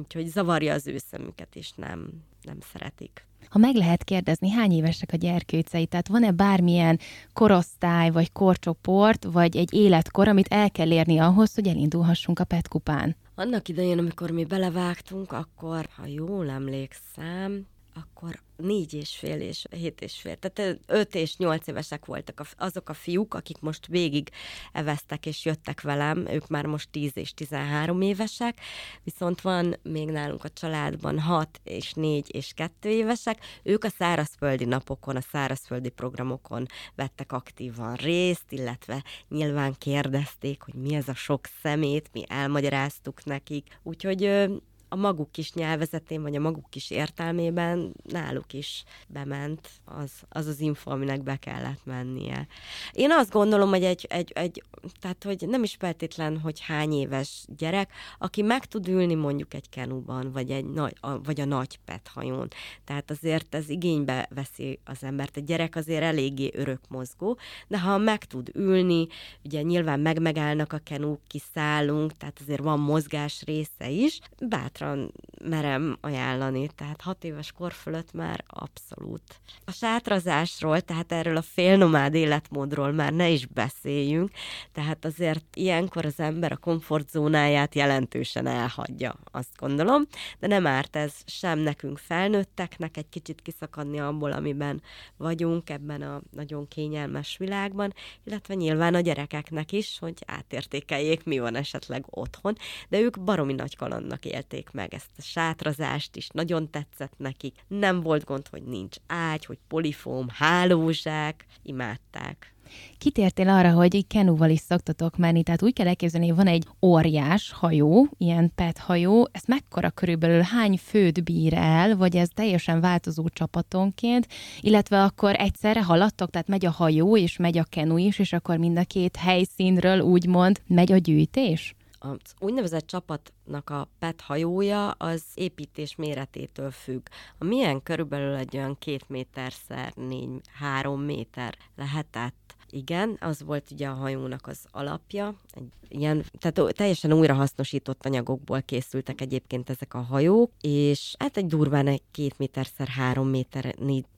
Úgyhogy 0.00 0.26
zavarja 0.26 0.74
az 0.74 0.86
ő 0.86 0.98
szemüket, 0.98 1.56
és 1.56 1.72
nem, 1.72 2.10
nem 2.42 2.58
szeretik. 2.72 3.26
Ha 3.52 3.58
meg 3.58 3.74
lehet 3.74 4.04
kérdezni, 4.04 4.50
hány 4.50 4.72
évesek 4.72 5.12
a 5.12 5.16
gyerkőcei, 5.16 5.86
tehát 5.86 6.08
van-e 6.08 6.30
bármilyen 6.30 6.98
korosztály, 7.32 8.10
vagy 8.10 8.32
korcsoport, 8.32 9.24
vagy 9.24 9.56
egy 9.56 9.74
életkor, 9.74 10.28
amit 10.28 10.46
el 10.48 10.70
kell 10.70 10.90
érni 10.90 11.18
ahhoz, 11.18 11.54
hogy 11.54 11.68
elindulhassunk 11.68 12.38
a 12.38 12.44
petkupán? 12.44 13.16
Annak 13.34 13.68
idején, 13.68 13.98
amikor 13.98 14.30
mi 14.30 14.44
belevágtunk, 14.44 15.32
akkor, 15.32 15.88
ha 15.96 16.06
jól 16.06 16.50
emlékszem, 16.50 17.66
akkor 17.94 18.40
négy 18.56 18.94
és 18.94 19.16
fél 19.16 19.40
és 19.40 19.64
hét 19.70 20.00
és 20.00 20.20
fél, 20.20 20.36
tehát 20.36 20.78
öt 20.86 21.14
és 21.14 21.36
nyolc 21.36 21.66
évesek 21.66 22.04
voltak 22.04 22.46
azok 22.56 22.88
a 22.88 22.94
fiúk, 22.94 23.34
akik 23.34 23.60
most 23.60 23.86
végig 23.86 24.28
eveztek 24.72 25.26
és 25.26 25.44
jöttek 25.44 25.80
velem, 25.80 26.26
ők 26.26 26.48
már 26.48 26.66
most 26.66 26.90
tíz 26.90 27.10
és 27.14 27.34
tizenhárom 27.34 28.00
évesek, 28.00 28.60
viszont 29.02 29.40
van 29.40 29.76
még 29.82 30.08
nálunk 30.08 30.44
a 30.44 30.48
családban 30.48 31.20
hat 31.20 31.60
és 31.64 31.92
négy 31.92 32.34
és 32.34 32.52
kettő 32.54 32.88
évesek, 32.88 33.38
ők 33.62 33.84
a 33.84 33.88
szárazföldi 33.88 34.64
napokon, 34.64 35.16
a 35.16 35.20
szárazföldi 35.20 35.88
programokon 35.88 36.66
vettek 36.94 37.32
aktívan 37.32 37.94
részt, 37.94 38.52
illetve 38.52 39.04
nyilván 39.28 39.74
kérdezték, 39.78 40.62
hogy 40.62 40.74
mi 40.74 40.94
ez 40.94 41.08
a 41.08 41.14
sok 41.14 41.46
szemét, 41.62 42.10
mi 42.12 42.22
elmagyaráztuk 42.28 43.24
nekik, 43.24 43.78
úgyhogy 43.82 44.50
a 44.92 44.96
maguk 44.96 45.32
kis 45.32 45.52
nyelvezetén, 45.52 46.22
vagy 46.22 46.36
a 46.36 46.40
maguk 46.40 46.70
kis 46.70 46.90
értelmében 46.90 47.92
náluk 48.04 48.52
is 48.52 48.84
bement 49.08 49.68
az 49.84 50.10
az, 50.28 50.46
az 50.46 50.60
info, 50.60 50.90
aminek 50.90 51.22
be 51.22 51.36
kellett 51.36 51.84
mennie. 51.84 52.46
Én 52.92 53.10
azt 53.10 53.30
gondolom, 53.30 53.68
hogy 53.68 53.84
egy, 53.84 54.06
egy, 54.10 54.32
egy 54.34 54.62
tehát 55.00 55.24
hogy 55.24 55.44
nem 55.48 55.62
is 55.62 55.76
feltétlen, 55.78 56.38
hogy 56.38 56.60
hány 56.60 56.92
éves 56.92 57.44
gyerek, 57.56 57.92
aki 58.18 58.42
meg 58.42 58.64
tud 58.64 58.88
ülni 58.88 59.14
mondjuk 59.14 59.54
egy 59.54 59.68
kenúban, 59.68 60.32
vagy, 60.32 60.50
egy 60.50 60.64
nagy, 60.64 60.96
a, 61.00 61.20
vagy 61.20 61.40
a 61.40 61.44
nagy 61.44 61.78
hajón. 62.04 62.48
Tehát 62.84 63.10
azért 63.10 63.54
ez 63.54 63.68
igénybe 63.68 64.28
veszi 64.34 64.78
az 64.84 65.02
embert. 65.02 65.36
Egy 65.36 65.44
gyerek 65.44 65.76
azért 65.76 66.02
eléggé 66.02 66.50
örök 66.54 66.80
mozgó, 66.88 67.38
de 67.68 67.80
ha 67.80 67.98
meg 67.98 68.24
tud 68.24 68.50
ülni, 68.54 69.06
ugye 69.44 69.62
nyilván 69.62 70.00
meg-megállnak 70.00 70.72
a 70.72 70.78
kenúk, 70.78 71.20
kiszállunk, 71.26 72.16
tehát 72.16 72.38
azért 72.40 72.60
van 72.60 72.80
mozgás 72.80 73.42
része 73.42 73.90
is, 73.90 74.18
bátran 74.48 74.81
bátran 74.82 75.12
merem 75.44 75.96
ajánlani, 76.00 76.68
tehát 76.74 77.00
hat 77.00 77.24
éves 77.24 77.52
kor 77.52 77.72
fölött 77.72 78.12
már 78.12 78.44
abszolút. 78.46 79.22
A 79.64 79.72
sátrazásról, 79.72 80.80
tehát 80.80 81.12
erről 81.12 81.36
a 81.36 81.42
félnomád 81.42 82.14
életmódról 82.14 82.92
már 82.92 83.12
ne 83.12 83.28
is 83.28 83.46
beszéljünk, 83.46 84.30
tehát 84.72 85.04
azért 85.04 85.44
ilyenkor 85.54 86.04
az 86.04 86.20
ember 86.20 86.52
a 86.52 86.56
komfortzónáját 86.56 87.74
jelentősen 87.74 88.46
elhagyja, 88.46 89.18
azt 89.30 89.56
gondolom, 89.56 90.06
de 90.38 90.46
nem 90.46 90.66
árt 90.66 90.96
ez 90.96 91.12
sem 91.26 91.58
nekünk 91.58 91.98
felnőtteknek 91.98 92.96
egy 92.96 93.08
kicsit 93.08 93.42
kiszakadni 93.42 94.00
abból, 94.00 94.32
amiben 94.32 94.82
vagyunk 95.16 95.70
ebben 95.70 96.02
a 96.02 96.20
nagyon 96.30 96.68
kényelmes 96.68 97.36
világban, 97.36 97.94
illetve 98.24 98.54
nyilván 98.54 98.94
a 98.94 99.00
gyerekeknek 99.00 99.72
is, 99.72 99.98
hogy 99.98 100.18
átértékeljék, 100.26 101.24
mi 101.24 101.38
van 101.38 101.54
esetleg 101.54 102.04
otthon, 102.10 102.56
de 102.88 103.00
ők 103.00 103.20
baromi 103.20 103.52
nagy 103.52 103.76
kalandnak 103.76 104.24
élték 104.24 104.71
meg 104.72 104.94
ezt 104.94 105.10
a 105.16 105.22
sátrazást 105.22 106.16
is, 106.16 106.28
nagyon 106.28 106.70
tetszett 106.70 107.14
nekik. 107.16 107.64
Nem 107.68 108.00
volt 108.00 108.24
gond, 108.24 108.48
hogy 108.48 108.62
nincs 108.62 108.96
ágy, 109.06 109.44
hogy 109.44 109.58
polifóm, 109.68 110.26
hálózsák, 110.28 111.46
imádták. 111.62 112.52
Kitértél 112.98 113.48
arra, 113.48 113.70
hogy 113.72 114.06
kenúval 114.06 114.50
is 114.50 114.60
szoktatok 114.60 115.16
menni, 115.16 115.42
tehát 115.42 115.62
úgy 115.62 115.72
kell 115.72 115.86
elképzelni, 115.86 116.26
hogy 116.26 116.36
van 116.36 116.46
egy 116.46 116.66
óriás 116.82 117.52
hajó, 117.52 118.08
ilyen 118.18 118.52
pet 118.54 118.78
hajó, 118.78 119.28
ez 119.32 119.42
mekkora 119.46 119.90
körülbelül 119.90 120.40
hány 120.40 120.78
főt 120.78 121.24
bír 121.24 121.54
el, 121.54 121.96
vagy 121.96 122.16
ez 122.16 122.28
teljesen 122.34 122.80
változó 122.80 123.28
csapatonként, 123.28 124.26
illetve 124.60 125.02
akkor 125.02 125.34
egyszerre 125.38 125.82
haladtok, 125.82 126.30
tehát 126.30 126.48
megy 126.48 126.66
a 126.66 126.70
hajó, 126.70 127.16
és 127.16 127.36
megy 127.36 127.58
a 127.58 127.66
kenu 127.68 127.96
is, 127.96 128.18
és 128.18 128.32
akkor 128.32 128.56
mind 128.56 128.78
a 128.78 128.84
két 128.84 129.16
helyszínről 129.16 130.00
úgymond 130.00 130.60
megy 130.66 130.92
a 130.92 130.96
gyűjtés? 130.96 131.74
Az 132.02 132.34
úgynevezett 132.38 132.86
csapatnak 132.86 133.70
a 133.70 133.88
PET 133.98 134.20
hajója 134.20 134.90
az 134.90 135.24
építés 135.34 135.96
méretétől 135.96 136.70
függ. 136.70 137.06
A 137.38 137.44
milyen 137.44 137.82
körülbelül 137.82 138.34
egy 138.34 138.56
olyan 138.56 138.78
két 138.78 139.08
méterszer 139.08 139.92
négy, 139.94 140.40
három 140.58 141.00
méter 141.00 141.56
lehetett 141.76 142.41
igen, 142.72 143.16
az 143.20 143.42
volt 143.42 143.70
ugye 143.70 143.88
a 143.88 143.94
hajónak 143.94 144.46
az 144.46 144.58
alapja. 144.70 145.34
Egy 145.52 145.72
ilyen, 145.88 146.24
tehát 146.38 146.74
teljesen 146.74 147.12
újrahasznosított 147.12 148.06
anyagokból 148.06 148.62
készültek 148.62 149.20
egyébként 149.20 149.70
ezek 149.70 149.94
a 149.94 150.00
hajók, 150.00 150.50
és 150.60 151.14
hát 151.18 151.36
egy 151.36 151.46
durván 151.46 151.86
egy 151.86 152.02
két 152.10 152.38
méterszer 152.38 152.88
három 152.88 153.28
méter 153.28 153.74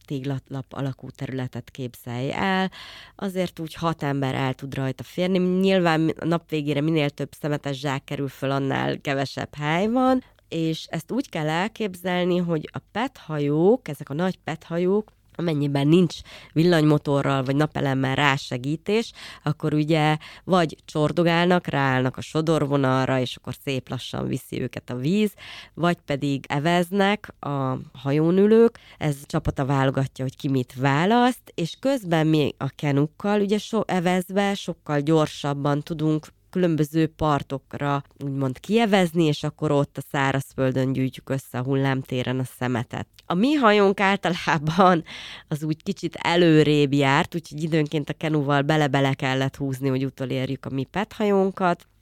téglalap 0.06 0.64
alakú 0.70 1.10
területet 1.10 1.70
képzelj 1.70 2.32
el, 2.32 2.70
azért 3.16 3.58
úgy 3.58 3.74
hat 3.74 4.02
ember 4.02 4.34
el 4.34 4.54
tud 4.54 4.74
rajta 4.74 5.02
férni. 5.02 5.38
Nyilván 5.38 6.08
a 6.08 6.24
nap 6.24 6.50
végére 6.50 6.80
minél 6.80 7.10
több 7.10 7.32
szemetes 7.40 7.78
zsák 7.78 8.04
kerül 8.04 8.28
föl, 8.28 8.50
annál 8.50 9.00
kevesebb 9.00 9.54
hely 9.54 9.86
van, 9.86 10.22
és 10.48 10.86
ezt 10.90 11.12
úgy 11.12 11.28
kell 11.28 11.48
elképzelni, 11.48 12.36
hogy 12.36 12.68
a 12.72 12.78
PET 12.92 13.16
hajók, 13.16 13.88
ezek 13.88 14.08
a 14.08 14.14
nagy 14.14 14.38
PET 14.44 14.64
hajók, 14.64 15.12
amennyiben 15.36 15.86
nincs 15.86 16.14
villanymotorral 16.52 17.42
vagy 17.42 17.56
napelemmel 17.56 18.14
rásegítés, 18.14 19.12
akkor 19.42 19.74
ugye 19.74 20.16
vagy 20.44 20.76
csordogálnak, 20.84 21.66
ráállnak 21.66 22.16
a 22.16 22.20
sodorvonalra, 22.20 23.18
és 23.18 23.36
akkor 23.36 23.54
szép 23.64 23.88
lassan 23.88 24.26
viszi 24.26 24.60
őket 24.60 24.90
a 24.90 24.96
víz, 24.96 25.32
vagy 25.74 25.96
pedig 26.06 26.44
eveznek 26.48 27.34
a 27.40 27.76
hajónülők, 27.92 28.78
ez 28.98 29.16
csapata 29.26 29.64
válogatja, 29.64 30.24
hogy 30.24 30.36
ki 30.36 30.48
mit 30.48 30.74
választ, 30.78 31.52
és 31.54 31.76
közben 31.80 32.26
mi 32.26 32.54
a 32.58 32.68
kenukkal 32.68 33.40
ugye 33.40 33.58
so, 33.58 33.80
evezve 33.86 34.54
sokkal 34.54 35.00
gyorsabban 35.00 35.82
tudunk 35.82 36.26
különböző 36.54 37.06
partokra 37.06 38.02
úgymond 38.24 38.60
kievezni, 38.60 39.24
és 39.24 39.42
akkor 39.42 39.70
ott 39.70 39.96
a 39.96 40.02
szárazföldön 40.10 40.92
gyűjtjük 40.92 41.30
össze 41.30 41.58
a 41.58 41.62
hullámtéren 41.62 42.38
a 42.38 42.44
szemetet. 42.58 43.06
A 43.26 43.34
mi 43.34 43.52
hajónk 43.52 44.00
általában 44.00 45.04
az 45.48 45.64
úgy 45.64 45.82
kicsit 45.82 46.14
előrébb 46.14 46.92
járt, 46.92 47.34
úgyhogy 47.34 47.62
időnként 47.62 48.08
a 48.08 48.12
kenúval 48.12 48.62
bele-bele 48.62 49.14
kellett 49.14 49.56
húzni, 49.56 49.88
hogy 49.88 50.04
utolérjük 50.04 50.66
a 50.66 50.70
mi 50.70 50.84
pet. 50.84 51.16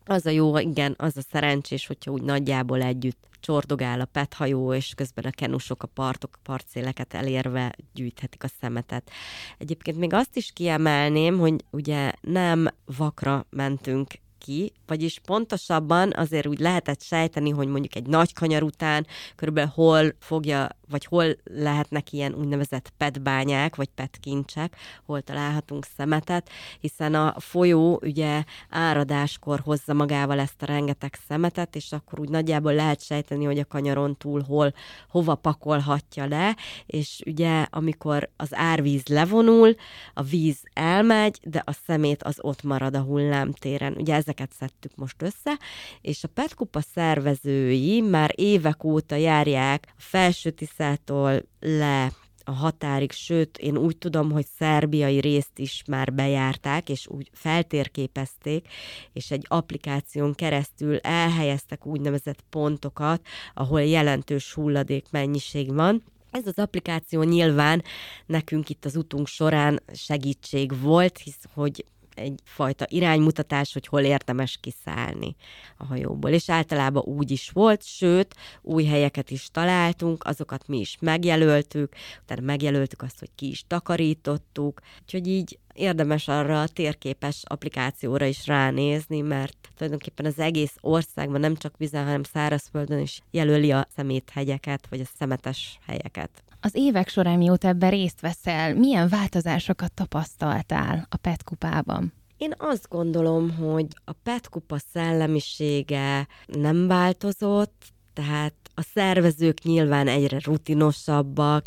Az 0.05 0.27
a 0.27 0.31
jó, 0.31 0.59
igen, 0.59 0.95
az 0.99 1.17
a 1.17 1.23
szerencsés, 1.31 1.87
hogyha 1.87 2.11
úgy 2.11 2.23
nagyjából 2.23 2.83
együtt 2.83 3.29
csordogál 3.41 4.01
a 4.01 4.27
hajó, 4.35 4.75
és 4.75 4.93
közben 4.97 5.25
a 5.25 5.31
kenusok 5.31 5.83
a 5.83 5.87
partok, 5.87 6.39
partszéleket 6.43 7.15
elérve 7.15 7.75
gyűjthetik 7.95 8.45
a 8.45 8.49
szemetet. 8.61 9.11
Egyébként 9.59 9.99
még 9.99 10.13
azt 10.13 10.37
is 10.37 10.51
kiemelném, 10.53 11.39
hogy 11.39 11.65
ugye 11.71 12.13
nem 12.21 12.69
vakra 12.97 13.47
mentünk 13.51 14.15
ki, 14.45 14.73
vagyis 14.87 15.19
pontosabban 15.25 16.13
azért 16.17 16.47
úgy 16.47 16.59
lehetett 16.59 17.03
sejteni, 17.03 17.51
hogy 17.51 17.69
mondjuk 17.69 17.95
egy 17.95 18.07
nagy 18.07 18.33
kanyar 18.33 18.63
után 18.63 19.07
körülbelül 19.37 19.71
hol 19.75 20.15
fogja, 20.19 20.69
vagy 20.93 21.05
hol 21.05 21.37
lehetnek 21.45 22.13
ilyen 22.13 22.35
úgynevezett 22.35 22.93
petbányák, 22.97 23.77
vagy 23.77 23.89
petkincsek, 23.95 24.77
hol 25.07 25.23
találhatunk 25.23 25.87
szemetet, 25.97 26.51
hiszen 26.81 27.15
a 27.15 27.35
folyó 27.39 28.01
ugye 28.03 28.45
áradáskor 28.71 29.61
hozza 29.61 29.93
magával 29.93 30.39
ezt 30.39 30.63
a 30.63 30.67
rengeteg 30.67 31.19
szemetet, 31.29 31.77
és 31.77 31.93
akkor 31.93 32.21
úgy 32.21 32.29
nagyjából 32.29 32.75
lehet 32.75 33.05
sejteni, 33.05 33.45
hogy 33.45 33.59
a 33.59 33.65
kanyaron 33.65 34.17
túl 34.17 34.43
hol, 34.43 34.75
hova 35.09 35.35
pakolhatja 35.35 36.27
le, 36.27 36.57
és 36.87 37.23
ugye 37.27 37.67
amikor 37.71 38.31
az 38.37 38.55
árvíz 38.55 39.07
levonul, 39.07 39.75
a 40.15 40.23
víz 40.23 40.63
elmegy, 40.73 41.39
de 41.43 41.63
a 41.67 41.73
szemét 41.87 42.23
az 42.23 42.37
ott 42.41 42.63
marad 42.63 42.97
a 42.97 43.01
hullámtéren. 43.01 43.95
Ugye 43.99 44.15
ezeket 44.15 44.53
szedtük 44.59 44.97
most 44.97 45.23
össze, 45.23 45.59
és 46.01 46.25
a 46.25 46.29
Petkupa 46.29 46.81
szervezői 46.95 48.01
már 48.01 48.33
évek 48.35 48.85
óta 48.85 49.15
járják 49.15 49.87
a 49.89 49.95
Felső 49.97 50.51
Tiszától 50.83 51.43
le 51.61 52.13
a 52.45 52.51
határig, 52.51 53.13
sőt, 53.13 53.59
én 53.59 53.77
úgy 53.77 53.99
tudom, 53.99 54.31
hogy 54.31 54.47
szerbiai 54.59 55.21
részt 55.21 55.59
is 55.59 55.83
már 55.87 56.13
bejárták, 56.13 56.89
és 56.89 57.07
úgy 57.07 57.31
feltérképezték, 57.33 58.69
és 59.13 59.31
egy 59.31 59.45
applikáción 59.49 60.35
keresztül 60.35 60.99
elhelyeztek 60.99 61.87
úgynevezett 61.87 62.45
pontokat, 62.51 63.27
ahol 63.55 63.83
jelentős 63.83 64.53
hulladék 64.53 65.07
mennyiség 65.11 65.75
van, 65.75 66.03
ez 66.31 66.47
az 66.47 66.59
applikáció 66.59 67.23
nyilván 67.23 67.83
nekünk 68.27 68.69
itt 68.69 68.85
az 68.85 68.97
utunk 68.97 69.27
során 69.27 69.83
segítség 69.93 70.81
volt, 70.81 71.19
hisz 71.19 71.45
hogy 71.55 71.85
egyfajta 72.15 72.85
iránymutatás, 72.89 73.73
hogy 73.73 73.87
hol 73.87 74.01
érdemes 74.01 74.59
kiszállni 74.61 75.37
a 75.77 75.85
hajóból. 75.85 76.31
És 76.31 76.51
általában 76.51 77.03
úgy 77.03 77.31
is 77.31 77.51
volt, 77.51 77.85
sőt, 77.85 78.35
új 78.63 78.85
helyeket 78.85 79.31
is 79.31 79.49
találtunk, 79.53 80.25
azokat 80.25 80.69
mi 80.69 80.79
is 80.79 80.97
megjelöltük, 81.01 81.95
utána 82.23 82.41
megjelöltük 82.41 83.03
azt, 83.03 83.19
hogy 83.19 83.31
ki 83.35 83.49
is 83.49 83.65
takarítottuk, 83.67 84.81
úgyhogy 85.03 85.27
így 85.27 85.59
érdemes 85.73 86.29
arra 86.29 86.61
a 86.61 86.69
térképes 86.69 87.43
applikációra 87.45 88.25
is 88.25 88.47
ránézni, 88.47 89.21
mert 89.21 89.69
tulajdonképpen 89.77 90.27
az 90.27 90.39
egész 90.39 90.77
országban 90.81 91.41
nem 91.41 91.57
csak 91.57 91.77
vizen, 91.77 92.05
hanem 92.05 92.23
szárazföldön 92.23 92.99
is 92.99 93.21
jelöli 93.31 93.71
a 93.73 93.87
szeméthegyeket, 93.97 94.87
vagy 94.91 95.01
a 95.01 95.11
szemetes 95.19 95.79
helyeket. 95.87 96.52
Az 96.65 96.75
évek 96.75 97.09
során, 97.09 97.39
mióta 97.39 97.69
ebben 97.69 97.91
részt 97.91 98.21
veszel, 98.21 98.75
milyen 98.75 99.09
változásokat 99.09 99.93
tapasztaltál 99.93 101.07
a 101.11 101.17
PET 101.17 101.43
kupában? 101.43 102.13
Én 102.37 102.55
azt 102.59 102.89
gondolom, 102.89 103.57
hogy 103.57 103.87
a 104.05 104.13
PET 104.13 104.49
kupa 104.49 104.79
szellemisége 104.93 106.27
nem 106.47 106.87
változott, 106.87 107.83
tehát 108.13 108.55
a 108.75 108.83
szervezők 108.83 109.63
nyilván 109.63 110.09
egyre 110.09 110.39
rutinosabbak, 110.45 111.67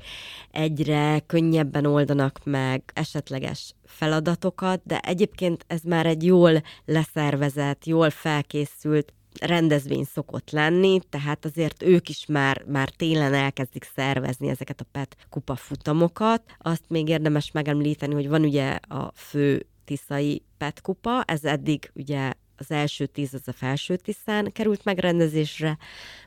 egyre 0.51 1.19
könnyebben 1.19 1.85
oldanak 1.85 2.39
meg 2.43 2.83
esetleges 2.93 3.75
feladatokat, 3.85 4.81
de 4.83 4.99
egyébként 4.99 5.65
ez 5.67 5.81
már 5.81 6.05
egy 6.05 6.25
jól 6.25 6.61
leszervezett, 6.85 7.85
jól 7.85 8.09
felkészült 8.09 9.13
rendezvény 9.41 10.03
szokott 10.03 10.51
lenni, 10.51 10.99
tehát 11.09 11.45
azért 11.45 11.83
ők 11.83 12.09
is 12.09 12.25
már, 12.25 12.63
már 12.67 12.89
télen 12.89 13.33
elkezdik 13.33 13.87
szervezni 13.95 14.47
ezeket 14.47 14.81
a 14.81 14.85
PET 14.91 15.17
kupa 15.29 15.55
futamokat. 15.55 16.41
Azt 16.57 16.83
még 16.87 17.07
érdemes 17.07 17.51
megemlíteni, 17.51 18.13
hogy 18.13 18.29
van 18.29 18.41
ugye 18.41 18.79
a 18.87 19.11
fő 19.15 19.65
tiszai 19.85 20.43
PET 20.57 20.81
kupa, 20.81 21.23
ez 21.23 21.43
eddig 21.43 21.91
ugye 21.93 22.31
az 22.57 22.71
első 22.71 23.05
tíz 23.05 23.33
az 23.33 23.47
a 23.47 23.51
felső 23.51 23.95
tiszán 23.95 24.51
került 24.51 24.83
megrendezésre, 24.83 25.77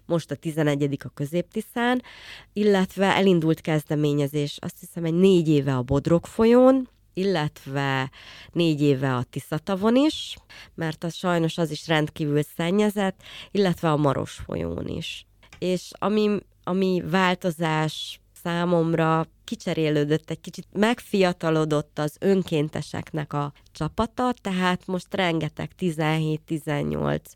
most 0.06 0.30
a 0.30 0.34
11. 0.34 0.96
a 1.04 1.08
középtiszán, 1.08 2.02
illetve 2.52 3.06
elindult 3.06 3.60
kezdeményezés, 3.60 4.56
azt 4.60 4.80
hiszem 4.80 5.04
egy 5.04 5.14
négy 5.14 5.48
éve 5.48 5.76
a 5.76 5.82
Bodrog 5.82 6.26
folyón, 6.26 6.88
illetve 7.14 8.10
négy 8.52 8.80
éve 8.80 9.14
a 9.14 9.22
Tiszatavon 9.22 9.96
is, 9.96 10.36
mert 10.74 11.04
az 11.04 11.14
sajnos 11.14 11.58
az 11.58 11.70
is 11.70 11.86
rendkívül 11.86 12.42
szennyezett, 12.42 13.22
illetve 13.50 13.90
a 13.90 13.96
Maros 13.96 14.32
folyón 14.32 14.86
is. 14.86 15.26
És 15.58 15.90
ami, 15.98 16.38
ami 16.64 17.02
változás 17.10 18.20
számomra 18.42 19.26
kicserélődött, 19.48 20.30
egy 20.30 20.40
kicsit 20.40 20.66
megfiatalodott 20.72 21.98
az 21.98 22.16
önkénteseknek 22.20 23.32
a 23.32 23.52
csapata, 23.72 24.34
tehát 24.40 24.86
most 24.86 25.14
rengeteg 25.14 25.70
17-18-20 25.78 27.28